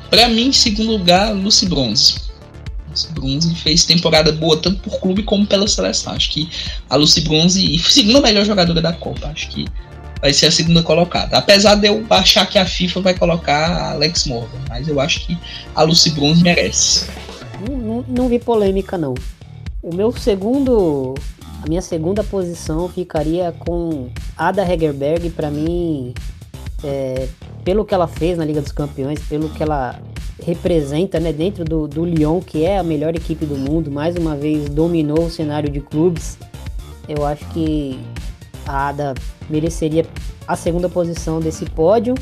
[0.10, 2.16] Pra mim, segundo lugar, Lucy Bronze.
[2.90, 6.14] Lucy Bronze fez temporada boa tanto por clube como pela seleção.
[6.14, 6.50] Acho que
[6.90, 9.66] a Lucy Bronze, segunda melhor jogadora da Copa, acho que
[10.22, 11.38] vai ser a segunda colocada.
[11.38, 15.26] Apesar de eu achar que a FIFA vai colocar a Alex Morgan, mas eu acho
[15.28, 15.38] que
[15.74, 17.08] a Lucy Bronze merece.
[17.68, 19.14] Não, não, não vi polêmica não.
[19.82, 21.14] O meu segundo,
[21.66, 25.32] a minha segunda posição ficaria com Ada Hegerberg.
[25.32, 26.14] Para mim,
[26.84, 27.28] é,
[27.64, 30.00] pelo que ela fez na Liga dos Campeões, pelo que ela
[30.44, 34.36] representa né, dentro do, do Lyon, que é a melhor equipe do mundo, mais uma
[34.36, 36.38] vez dominou o cenário de clubes.
[37.10, 38.00] Eu acho que
[38.68, 39.16] a Ada
[39.50, 40.06] mereceria
[40.48, 42.14] a segunda posição desse pódio.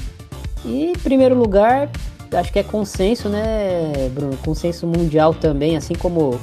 [0.64, 1.90] E primeiro lugar,
[2.34, 4.38] acho que é consenso, né, Bruno?
[4.38, 6.40] Consenso mundial também, assim como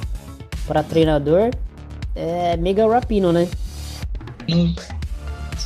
[0.67, 1.49] para treinador,
[2.15, 3.47] é Mega Rapino, né?
[4.47, 4.73] Não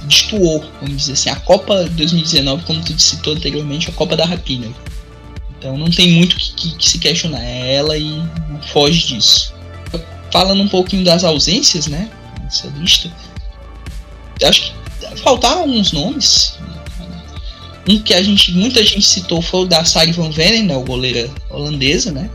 [0.04, 4.68] destoou, vamos dizer assim, a Copa 2019, como tu citou anteriormente, a Copa da Rapina.
[5.58, 8.22] Então não tem muito que, que, que se questionar, é ela e
[8.72, 9.54] foge disso.
[10.32, 12.10] Falando um pouquinho das ausências, né,
[12.42, 13.10] nessa lista,
[14.44, 16.58] acho que faltaram alguns nomes.
[17.88, 20.84] Um que a gente, muita gente citou foi o da Sari Van Venen, né, o
[20.84, 22.30] goleira holandesa, né?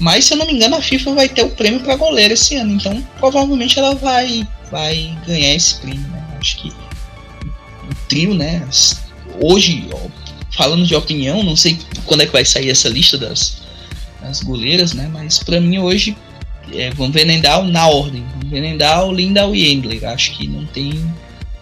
[0.00, 2.56] Mas se eu não me engano, a FIFA vai ter o prêmio para goleira esse
[2.56, 6.24] ano, então provavelmente ela vai vai ganhar esse prêmio, né?
[6.40, 8.66] Acho que o trio, né?
[9.42, 10.08] Hoje, ó,
[10.56, 13.58] falando de opinião, não sei quando é que vai sair essa lista das,
[14.22, 15.08] das goleiras, né?
[15.12, 16.16] Mas para mim hoje
[16.72, 20.04] é Van Venendal na ordem, Van Venendal, Lindau e Endler.
[20.04, 21.04] Acho que não tem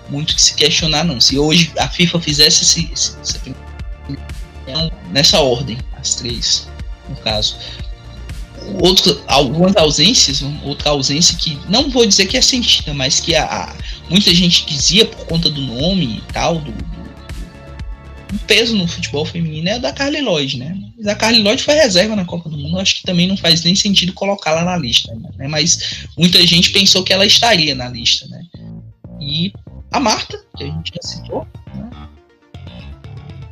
[0.09, 1.21] muito que se questionar, não.
[1.21, 3.55] Se hoje a FIFA fizesse esse, esse, esse
[5.11, 6.69] nessa ordem, as três,
[7.09, 7.57] no caso.
[8.83, 13.45] Outro, algumas ausências, outra ausência que não vou dizer que é sentida, mas que a,
[13.45, 13.77] a
[14.11, 19.69] muita gente dizia por conta do nome e tal, do, do peso no futebol feminino
[19.69, 20.77] é a da Carly Lloyd, né?
[20.97, 23.63] Mas a Carly Lloyd foi reserva na Copa do Mundo, acho que também não faz
[23.63, 25.49] nem sentido colocá-la na lista, né?
[25.49, 28.43] Mas muita gente pensou que ela estaria na lista, né?
[29.21, 29.53] E
[29.91, 31.91] a Marta, que a gente já citou, né?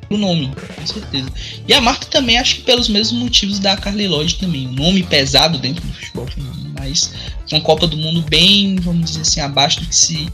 [0.09, 1.29] O nome, com certeza.
[1.67, 4.69] E a Marta também, acho que pelos mesmos motivos da Carly Lloyd também.
[4.69, 7.13] Um nome pesado dentro do futebol feminino, mas
[7.51, 10.29] uma Copa do Mundo bem, vamos dizer assim, abaixo do que se.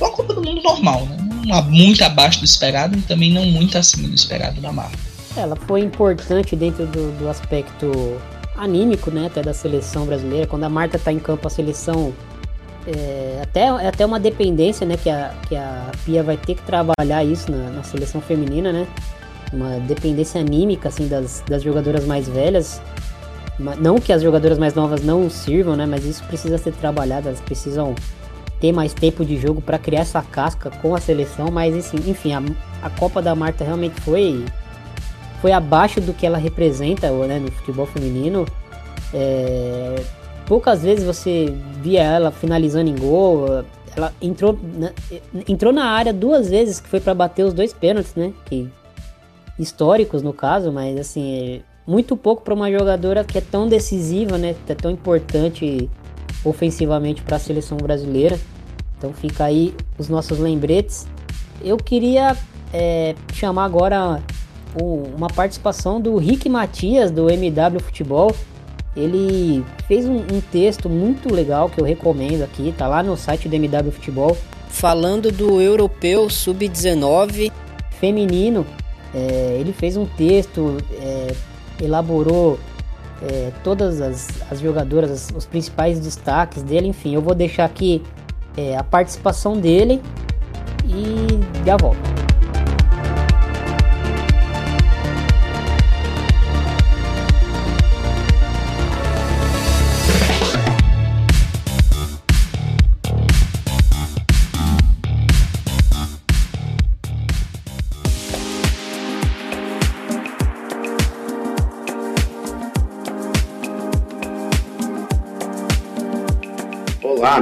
[0.00, 1.16] Uma Copa do Mundo normal, né?
[1.44, 4.98] Não muito abaixo do esperado e também não muito acima do esperado da Marta.
[5.36, 8.20] Ela foi importante dentro do, do aspecto
[8.56, 9.26] anímico, né?
[9.26, 10.46] Até da seleção brasileira.
[10.46, 12.12] Quando a Marta está em campo, a seleção
[12.86, 14.96] é, até, é até uma dependência, né?
[14.96, 18.86] Que a, que a Pia vai ter que trabalhar isso na, na seleção feminina, né?
[19.52, 22.80] Uma dependência anímica, assim, das, das jogadoras mais velhas.
[23.78, 25.86] Não que as jogadoras mais novas não sirvam, né?
[25.86, 27.94] Mas isso precisa ser trabalhado, elas precisam
[28.60, 31.48] ter mais tempo de jogo para criar essa casca com a seleção.
[31.52, 32.42] Mas, assim, enfim, a,
[32.82, 34.44] a Copa da Marta realmente foi,
[35.40, 38.46] foi abaixo do que ela representa né, no futebol feminino.
[39.14, 40.02] É,
[40.46, 43.64] poucas vezes você via ela finalizando em gol.
[43.94, 44.92] Ela entrou na,
[45.46, 48.32] entrou na área duas vezes, que foi para bater os dois pênaltis, né?
[48.46, 48.68] Que,
[49.58, 54.38] históricos no caso, mas assim, é muito pouco para uma jogadora que é tão decisiva,
[54.38, 54.54] né?
[54.68, 55.90] É tão importante
[56.44, 58.38] ofensivamente para a seleção brasileira.
[58.96, 61.06] Então fica aí os nossos lembretes.
[61.62, 62.36] Eu queria
[62.72, 64.22] é, chamar agora
[65.14, 68.34] uma participação do Rick Matias do MW Futebol
[68.96, 73.48] ele fez um, um, texto muito legal que eu recomendo aqui, tá lá no site
[73.48, 74.36] do MW Futebol,
[74.68, 77.50] falando do europeu sub-19
[77.98, 78.66] feminino.
[79.14, 81.34] É, ele fez um texto, é,
[81.80, 82.58] elaborou
[83.22, 88.02] é, todas as, as jogadoras, as, os principais destaques dele, enfim, eu vou deixar aqui
[88.56, 90.02] é, a participação dele
[90.84, 92.21] e já volto.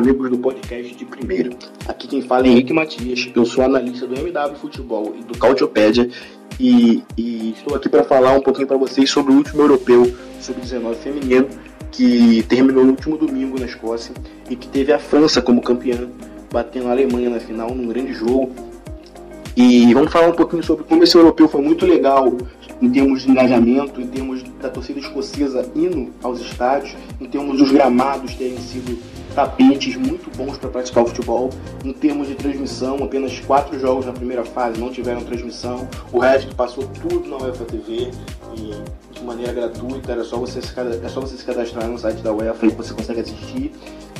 [0.01, 1.51] Amigos do podcast de primeira.
[1.87, 6.09] Aqui quem fala é Henrique Matias, eu sou analista do MW Futebol e do Cautiopédia
[6.59, 10.95] e, e estou aqui para falar um pouquinho para vocês sobre o último europeu sub-19
[10.95, 11.49] feminino
[11.93, 14.15] que terminou no último domingo na Escócia
[14.49, 16.09] e que teve a França como campeã,
[16.51, 18.51] batendo a Alemanha na final num grande jogo.
[19.55, 22.33] E vamos falar um pouquinho sobre como esse europeu foi muito legal
[22.81, 27.71] em termos de engajamento, em termos da torcida escocesa indo aos estádios, em termos dos
[27.71, 28.99] gramados terem sido
[29.35, 31.51] tapetes muito bons para praticar o futebol.
[31.85, 36.55] Em termos de transmissão, apenas quatro jogos na primeira fase não tiveram transmissão, o resto
[36.55, 38.11] passou tudo na UEFA TV
[38.57, 38.75] e
[39.13, 42.33] de maneira gratuita, era só você se, é só você se cadastrar no site da
[42.33, 43.73] UEFA e você consegue assistir.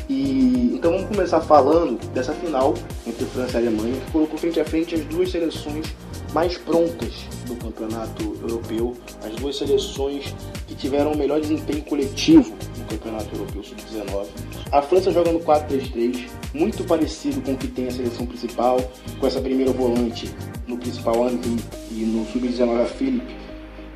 [0.09, 2.75] E então vamos começar falando dessa final
[3.07, 5.87] entre França e Alemanha, que colocou frente a frente as duas seleções
[6.33, 10.35] mais prontas do campeonato europeu, as duas seleções
[10.67, 14.27] que tiveram o melhor desempenho coletivo no campeonato europeu sub-19.
[14.73, 18.79] A França joga no 4-3-3, muito parecido com o que tem a seleção principal,
[19.19, 20.33] com essa primeira volante
[20.69, 21.57] no principal Henry
[21.91, 23.35] e no sub-19 a Philippe,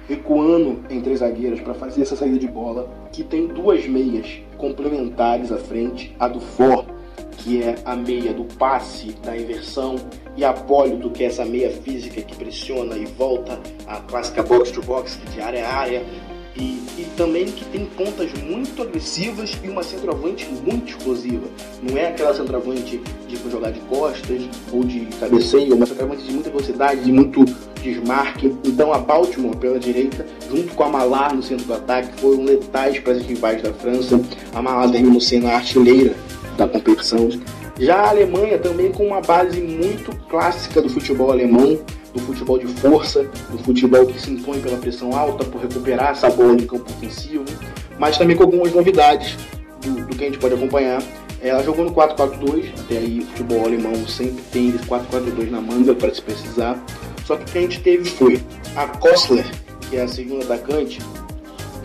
[0.09, 5.53] recuando em três zagueiras para fazer essa saída de bola, que tem duas meias complementares
[5.53, 6.85] à frente, a do For
[7.39, 9.97] que é a meia do passe, da inversão,
[10.37, 14.71] e a Polito, que é essa meia física que pressiona e volta, a clássica box
[14.73, 16.05] to box, de área a área,
[16.57, 21.47] e, e, também que tem pontas muito agressivas e uma centroavante muito explosiva.
[21.83, 24.43] Não é aquela centroavante de jogar de costas
[24.73, 27.45] ou de cabeceio, é uma centroavante de muita velocidade, de muito
[27.83, 28.55] desmarque.
[28.65, 32.99] Então a Baltimore pela direita, junto com a Malar no centro do ataque, foram letais
[33.01, 34.21] para as rivais da França.
[34.55, 36.15] A Malar terminou sendo a artilheira
[36.57, 37.29] da competição.
[37.79, 41.79] Já a Alemanha também com uma base muito clássica do futebol alemão,
[42.15, 46.31] do futebol de força, do futebol que se impõe pela pressão alta por recuperar essa
[46.31, 47.45] bola de campo ofensivo,
[47.99, 49.37] mas também com algumas novidades
[49.83, 51.03] do, do que a gente pode acompanhar.
[51.43, 55.95] Ela jogou no 4-4-2, até aí o futebol alemão sempre tem esse 4-4-2 na manga
[55.95, 56.83] para se precisar.
[57.27, 58.41] Só que o que a gente teve foi
[58.77, 59.45] a Kostler,
[59.91, 61.01] que é a segunda atacante,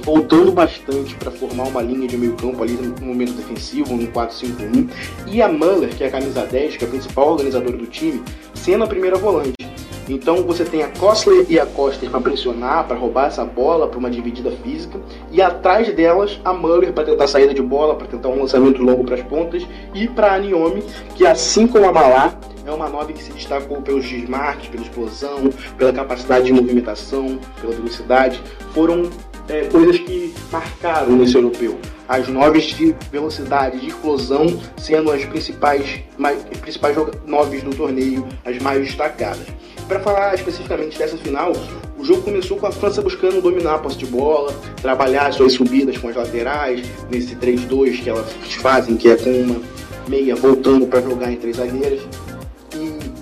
[0.04, 4.90] voltando bastante para formar uma linha de meio campo ali no momento defensivo, no 4-5-1,
[5.28, 8.24] e a Muller, que é a camisa 10, que é a principal organizadora do time,
[8.54, 9.69] sendo a primeira volante.
[10.10, 14.00] Então você tem a Kostler e a Coster para pressionar, para roubar essa bola, para
[14.00, 15.00] uma dividida física,
[15.32, 19.04] e atrás delas a Muller para tentar saída de bola, para tentar um lançamento longo
[19.04, 20.84] para as pontas, e para a Niomi,
[21.16, 22.34] que assim como a Malá,
[22.66, 27.74] é uma 9 que se destacou pelos desmarques, pela explosão, pela capacidade de movimentação, pela
[27.74, 28.40] velocidade.
[28.74, 29.10] Foram
[29.50, 31.78] é, coisas que marcaram nesse europeu.
[32.08, 34.46] As noves de velocidade, de explosão,
[34.78, 36.96] sendo as principais, mais, principais
[37.26, 39.46] noves do torneio, as mais destacadas.
[39.88, 41.52] Para falar especificamente dessa final,
[41.98, 45.98] o jogo começou com a França buscando dominar a posse de bola, trabalhar suas subidas
[45.98, 48.32] com as laterais, nesse 3-2 que elas
[48.62, 49.62] fazem, que é com uma
[50.08, 52.02] meia voltando para jogar em três zagueiras.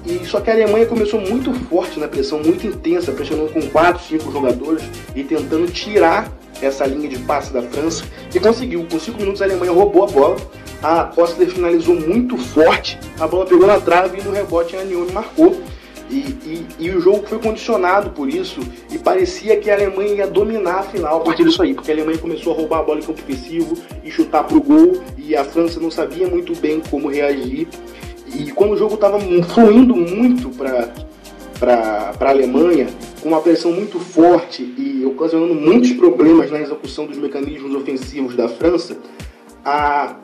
[0.08, 4.04] E só que a Alemanha começou muito forte na pressão, muito intensa, pressionando com 4,
[4.06, 4.84] 5 jogadores
[5.14, 6.32] e tentando tirar
[6.62, 8.88] essa linha de passe da França e conseguiu.
[8.90, 10.38] Com 5 minutos a Alemanha roubou a bola.
[10.82, 15.12] A Postler finalizou muito forte, a bola pegou na trave e no rebote a Nione
[15.12, 15.60] marcou.
[16.10, 20.28] E, e, e, o jogo foi condicionado por isso e parecia que a Alemanha ia
[20.28, 23.00] dominar a final a partir disso aí, porque a Alemanha começou a roubar a bola
[23.00, 26.82] em campo ofensivo e chutar para o gol e a França não sabia muito bem
[26.90, 27.68] como reagir
[28.34, 32.88] e quando o jogo estava fluindo muito para a Alemanha,
[33.22, 38.48] com uma pressão muito forte e ocasionando muitos problemas na execução dos mecanismos ofensivos da
[38.48, 38.98] França,
[39.64, 40.18] a,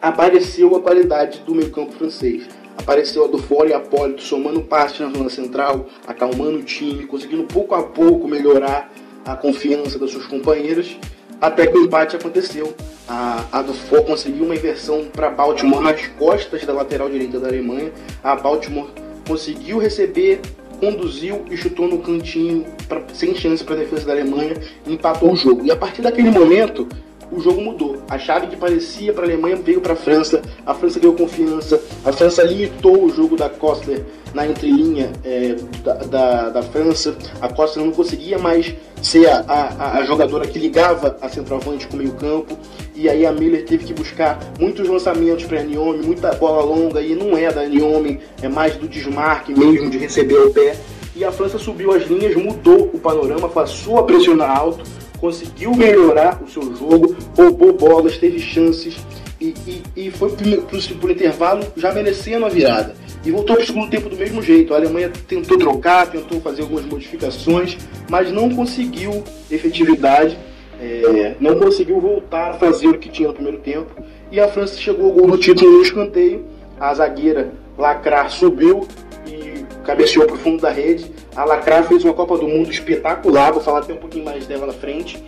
[0.00, 2.48] apareceu a qualidade do meio campo francês.
[2.78, 7.06] Apareceu a do Fora e a Polito somando passes na zona central, acalmando o time,
[7.06, 8.92] conseguindo pouco a pouco melhorar
[9.24, 10.96] a confiança das suas companheiras
[11.40, 12.74] até que o empate aconteceu.
[13.08, 17.92] A, a Dufour conseguiu uma inversão para Baltimore nas costas da lateral direita da Alemanha.
[18.22, 18.88] A Baltimore
[19.26, 20.40] conseguiu receber,
[20.80, 24.54] conduziu e chutou no cantinho pra, sem chance para a defesa da Alemanha
[24.86, 25.64] empatou o jogo.
[25.64, 26.88] E a partir daquele momento,
[27.30, 27.96] o jogo mudou.
[28.08, 30.42] A chave que parecia para a Alemanha veio para a França.
[30.64, 31.80] A França ganhou confiança.
[32.04, 37.16] A França limitou o jogo da Kostler na entrelinha é, da, da, da, França.
[37.40, 41.94] A Kostler não conseguia mais ser a, a, a jogadora que ligava a centroavante com
[41.94, 42.56] o meio campo.
[42.94, 47.00] E aí a Miller teve que buscar muitos lançamentos para a Niomi, muita bola longa.
[47.00, 50.76] E não é da Niomi, é mais do desmarque mesmo, de receber o pé.
[51.14, 54.84] E a França subiu as linhas, mudou o panorama, passou a pressionar alto
[55.20, 58.96] conseguiu melhorar o seu jogo, roubou bolas, teve chances
[59.40, 62.94] e, e, e foi para o intervalo já merecendo a virada.
[63.24, 64.72] E voltou para o segundo tempo do mesmo jeito.
[64.72, 67.76] A Alemanha tentou trocar, tentou fazer algumas modificações,
[68.08, 70.38] mas não conseguiu efetividade,
[70.80, 73.90] é, não conseguiu voltar a fazer o que tinha no primeiro tempo.
[74.30, 76.44] e a França chegou ao gol do título no escanteio.
[76.78, 78.86] A zagueira Lacrar subiu
[79.26, 81.10] e cabeceou para o fundo da rede.
[81.34, 84.66] A Lacrar fez uma Copa do Mundo espetacular, vou falar até um pouquinho mais dela
[84.66, 85.22] na frente.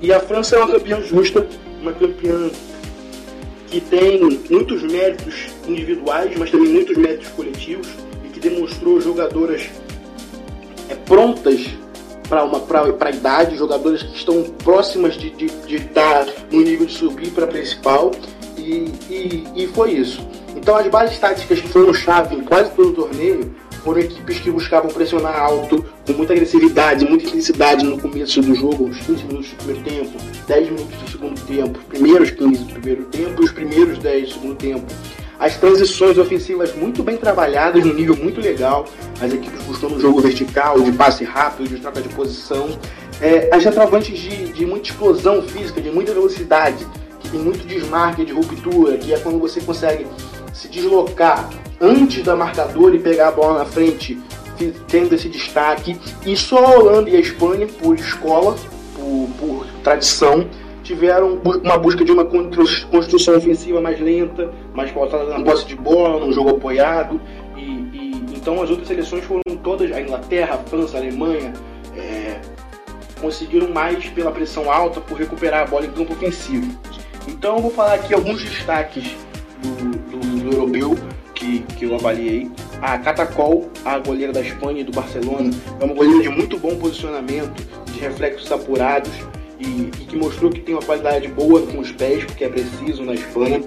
[0.00, 1.46] E a França é uma campeã justa,
[1.80, 2.50] uma campeã
[3.68, 4.20] que tem
[4.50, 7.88] muitos méritos individuais, mas também muitos méritos coletivos
[8.24, 9.70] e que demonstrou jogadoras
[10.90, 11.66] é, prontas
[12.28, 16.86] para uma para a idade, jogadoras que estão próximas de, de, de estar no nível
[16.86, 18.10] de subir para a principal
[18.58, 20.26] e, e, e foi isso.
[20.56, 24.50] Então as bases táticas que foram chave em quase todo o torneio foram equipes que
[24.50, 29.50] buscavam pressionar alto, com muita agressividade, muita intensidade no começo do jogo, os 15 minutos
[29.50, 33.52] do primeiro tempo, 10 minutos do segundo tempo, primeiros 15 do primeiro tempo e os
[33.52, 34.86] primeiros 10 do segundo tempo.
[35.38, 38.86] As transições ofensivas muito bem trabalhadas, no nível muito legal,
[39.20, 42.78] as equipes buscando um jogo vertical, de passe rápido, de troca de posição.
[43.20, 46.86] É, as retravantes de, de muita explosão física, de muita velocidade,
[47.18, 50.06] que tem muito desmarque de ruptura, que é quando você consegue
[50.52, 51.48] se deslocar
[51.80, 54.18] antes da marcadora e pegar a bola na frente,
[54.88, 55.98] tendo esse destaque.
[56.24, 58.54] E só a Holanda e a Espanha, por escola,
[58.94, 60.46] por, por tradição,
[60.82, 66.20] tiveram uma busca de uma construção ofensiva mais lenta, mais pautada na posse de bola,
[66.20, 67.20] num jogo apoiado.
[67.56, 71.52] E, e, então as outras seleções foram todas, a Inglaterra, a França, a Alemanha,
[71.96, 72.40] é,
[73.20, 76.76] conseguiram mais pela pressão alta por recuperar a bola em campo ofensivo.
[77.28, 79.16] Então eu vou falar aqui alguns destaques
[79.62, 79.91] do,
[80.52, 80.96] europeu
[81.34, 82.50] que, que eu avaliei.
[82.80, 85.50] A Catacol, a goleira da Espanha e do Barcelona,
[85.80, 89.10] é uma goleira de muito bom posicionamento, de reflexos apurados
[89.58, 93.04] e, e que mostrou que tem uma qualidade boa com os pés, porque é preciso
[93.04, 93.62] na Espanha.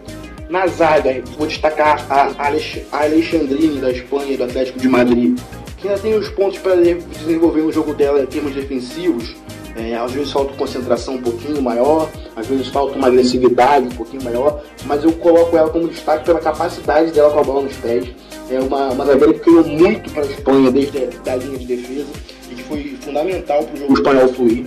[0.49, 5.39] Na zaga, vou destacar a, a Alexandrine da Espanha e do Atlético de Madrid,
[5.77, 9.36] que ainda tem os pontos para desenvolver o jogo dela em termos defensivos,
[9.76, 14.23] é, às vezes falta concentração um pouquinho maior, às vezes falta uma agressividade um pouquinho
[14.23, 18.07] maior, mas eu coloco ela como destaque pela capacidade dela com a bola nos pés.
[18.49, 21.65] É uma, uma zagueira que criou muito para a Espanha desde a da linha de
[21.65, 22.07] defesa
[22.49, 24.65] e que foi fundamental para o jogo espanhol fluir.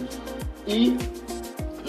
[0.66, 0.96] E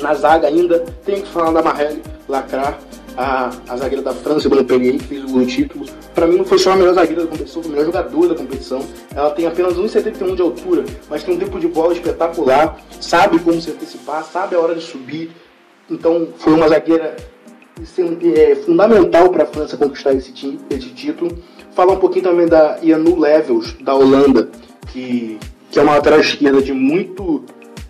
[0.01, 2.79] na zaga ainda, tem que falar da Marrelle Lacrar,
[3.19, 5.85] a, a zagueira da França, Bruno Pellier, que fez o título.
[6.15, 8.35] Para mim não foi só a melhor zagueira da competição, foi a melhor jogadora da
[8.35, 8.81] competição.
[9.13, 13.59] Ela tem apenas 1,71 de altura, mas tem um tempo de bola espetacular, sabe como
[13.59, 15.31] se antecipar, sabe a hora de subir.
[15.91, 17.17] Então foi uma zagueira
[18.37, 20.31] é, fundamental para a França conquistar esse,
[20.69, 21.37] esse título.
[21.75, 24.49] Falar um pouquinho também da Ianu Levels, da Holanda,
[24.93, 25.37] que,
[25.69, 27.43] que é uma lateral esquerda de muito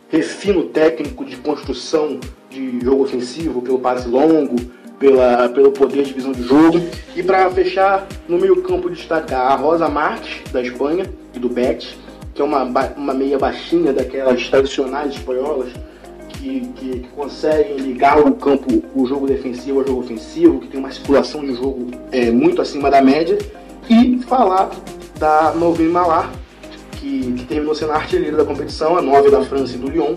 [0.09, 2.19] refino técnico de construção
[2.49, 4.55] de jogo ofensivo, pelo passe longo,
[4.99, 6.79] pela, pelo poder de visão de jogo.
[7.15, 11.95] E para fechar, no meio campo destacar a Rosa Marques, da Espanha, e do Betis,
[12.33, 12.63] que é uma,
[12.95, 15.69] uma meia baixinha daquelas tradicionais espanholas,
[16.27, 20.79] que, que, que, conseguem ligar o campo, o jogo defensivo ao jogo ofensivo, que tem
[20.79, 23.37] uma circulação de jogo é, muito acima da média.
[23.89, 24.69] E falar
[25.17, 26.31] da Novine Malar,
[26.91, 30.13] que, que terminou sendo a artilheira da competição, a 9 da França e do Lyon,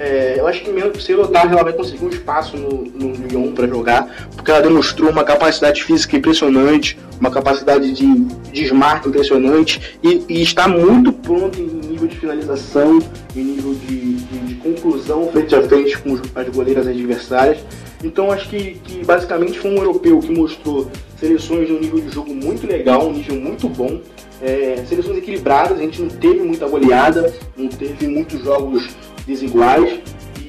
[0.00, 3.52] é, eu acho que cedo ou tarde ela vai conseguir um espaço no, no Lyon
[3.52, 8.06] para jogar, porque ela demonstrou uma capacidade física impressionante, uma capacidade de
[8.50, 12.98] desmarque impressionante e, e, está muito pronto em nível de finalização,
[13.36, 17.58] em nível de, de, de conclusão frente a frente com as goleiras adversárias.
[18.02, 22.08] Então acho que, que basicamente foi um europeu que mostrou seleções de um nível de
[22.08, 24.00] jogo muito legal, um nível muito bom.
[24.40, 28.88] É, seleções equilibradas, a gente não teve muita goleada, não teve muitos jogos
[29.26, 30.00] desiguais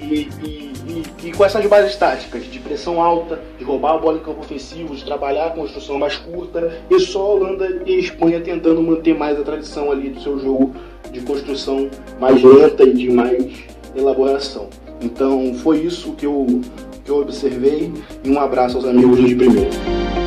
[0.01, 4.17] e, e, e, e, com essas bases táticas de pressão alta, de roubar a bola
[4.17, 7.99] em campo ofensivo, de trabalhar a construção mais curta e só a Holanda e a
[7.99, 10.75] Espanha tentando manter mais a tradição ali do seu jogo
[11.11, 13.65] de construção mais lenta e de mais
[13.95, 14.69] elaboração.
[15.01, 16.61] Então foi isso que eu,
[17.03, 17.91] que eu observei
[18.23, 20.20] e um abraço aos amigos de primeiro.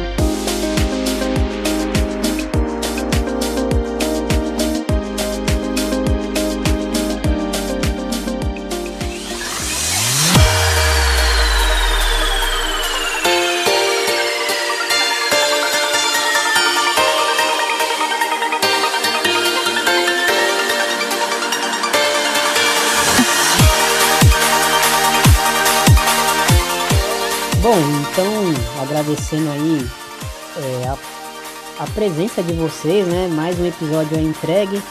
[32.35, 33.29] Presença de vocês, né?
[33.29, 34.83] Mais um episódio entregue.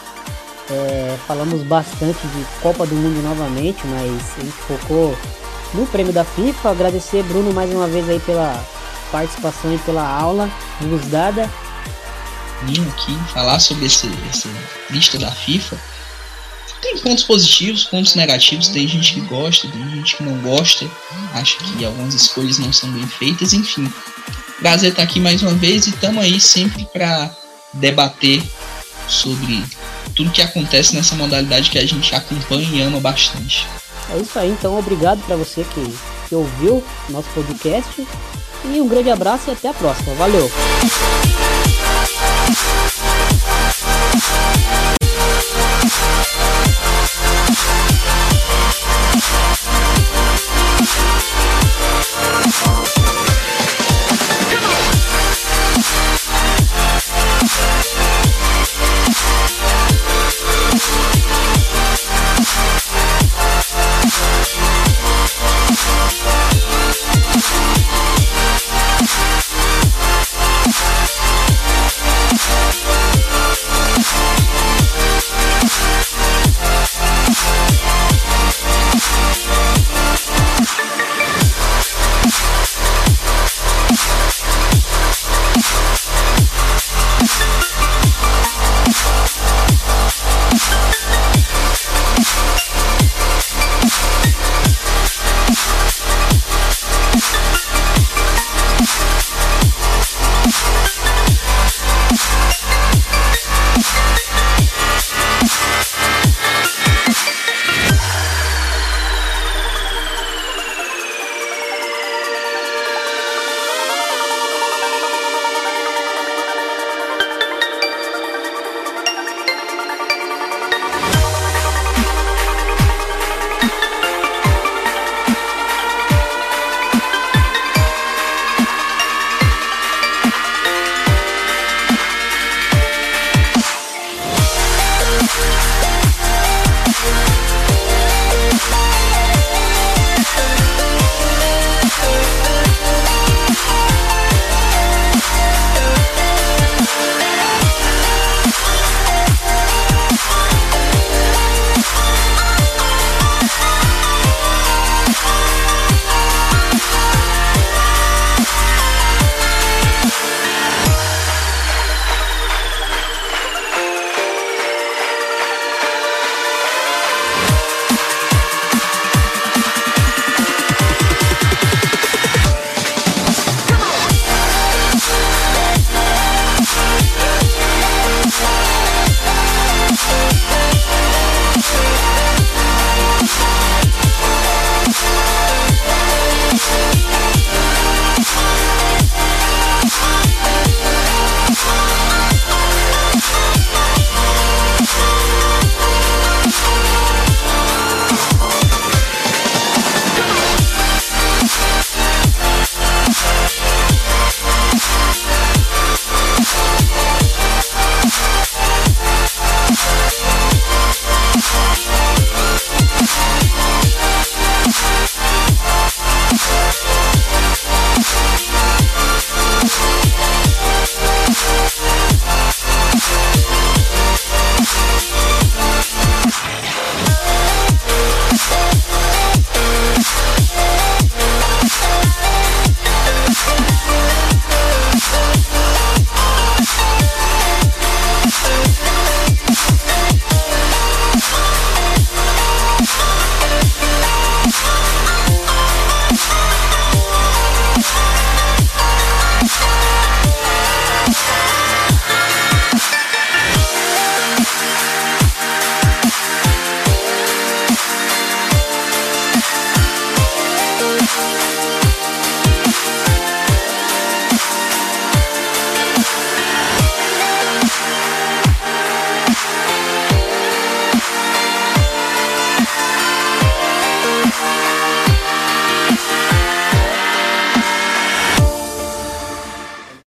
[0.69, 5.17] É, falamos bastante de Copa do Mundo novamente, mas a gente focou
[5.73, 6.71] no prêmio da FIFA.
[6.71, 8.63] Agradecer Bruno mais uma vez aí pela
[9.11, 10.49] participação e pela aula
[10.81, 11.49] nos dada.
[12.63, 14.49] Vim aqui falar sobre esse, essa
[14.89, 15.77] lista da FIFA.
[16.81, 20.89] tem pontos positivos, pontos negativos, tem gente que gosta, tem gente que não gosta,
[21.33, 23.91] acha que algumas escolhas não são bem feitas, enfim.
[24.63, 27.29] Prazer tá aqui mais uma vez e estamos aí sempre para
[27.73, 28.41] debater
[29.09, 29.61] sobre
[30.15, 33.67] tudo que acontece nessa modalidade que a gente acompanha e ama bastante.
[34.09, 35.93] É isso aí, então obrigado para você que,
[36.29, 38.07] que ouviu nosso podcast
[38.63, 40.15] e um grande abraço e até a próxima.
[40.15, 40.49] Valeu!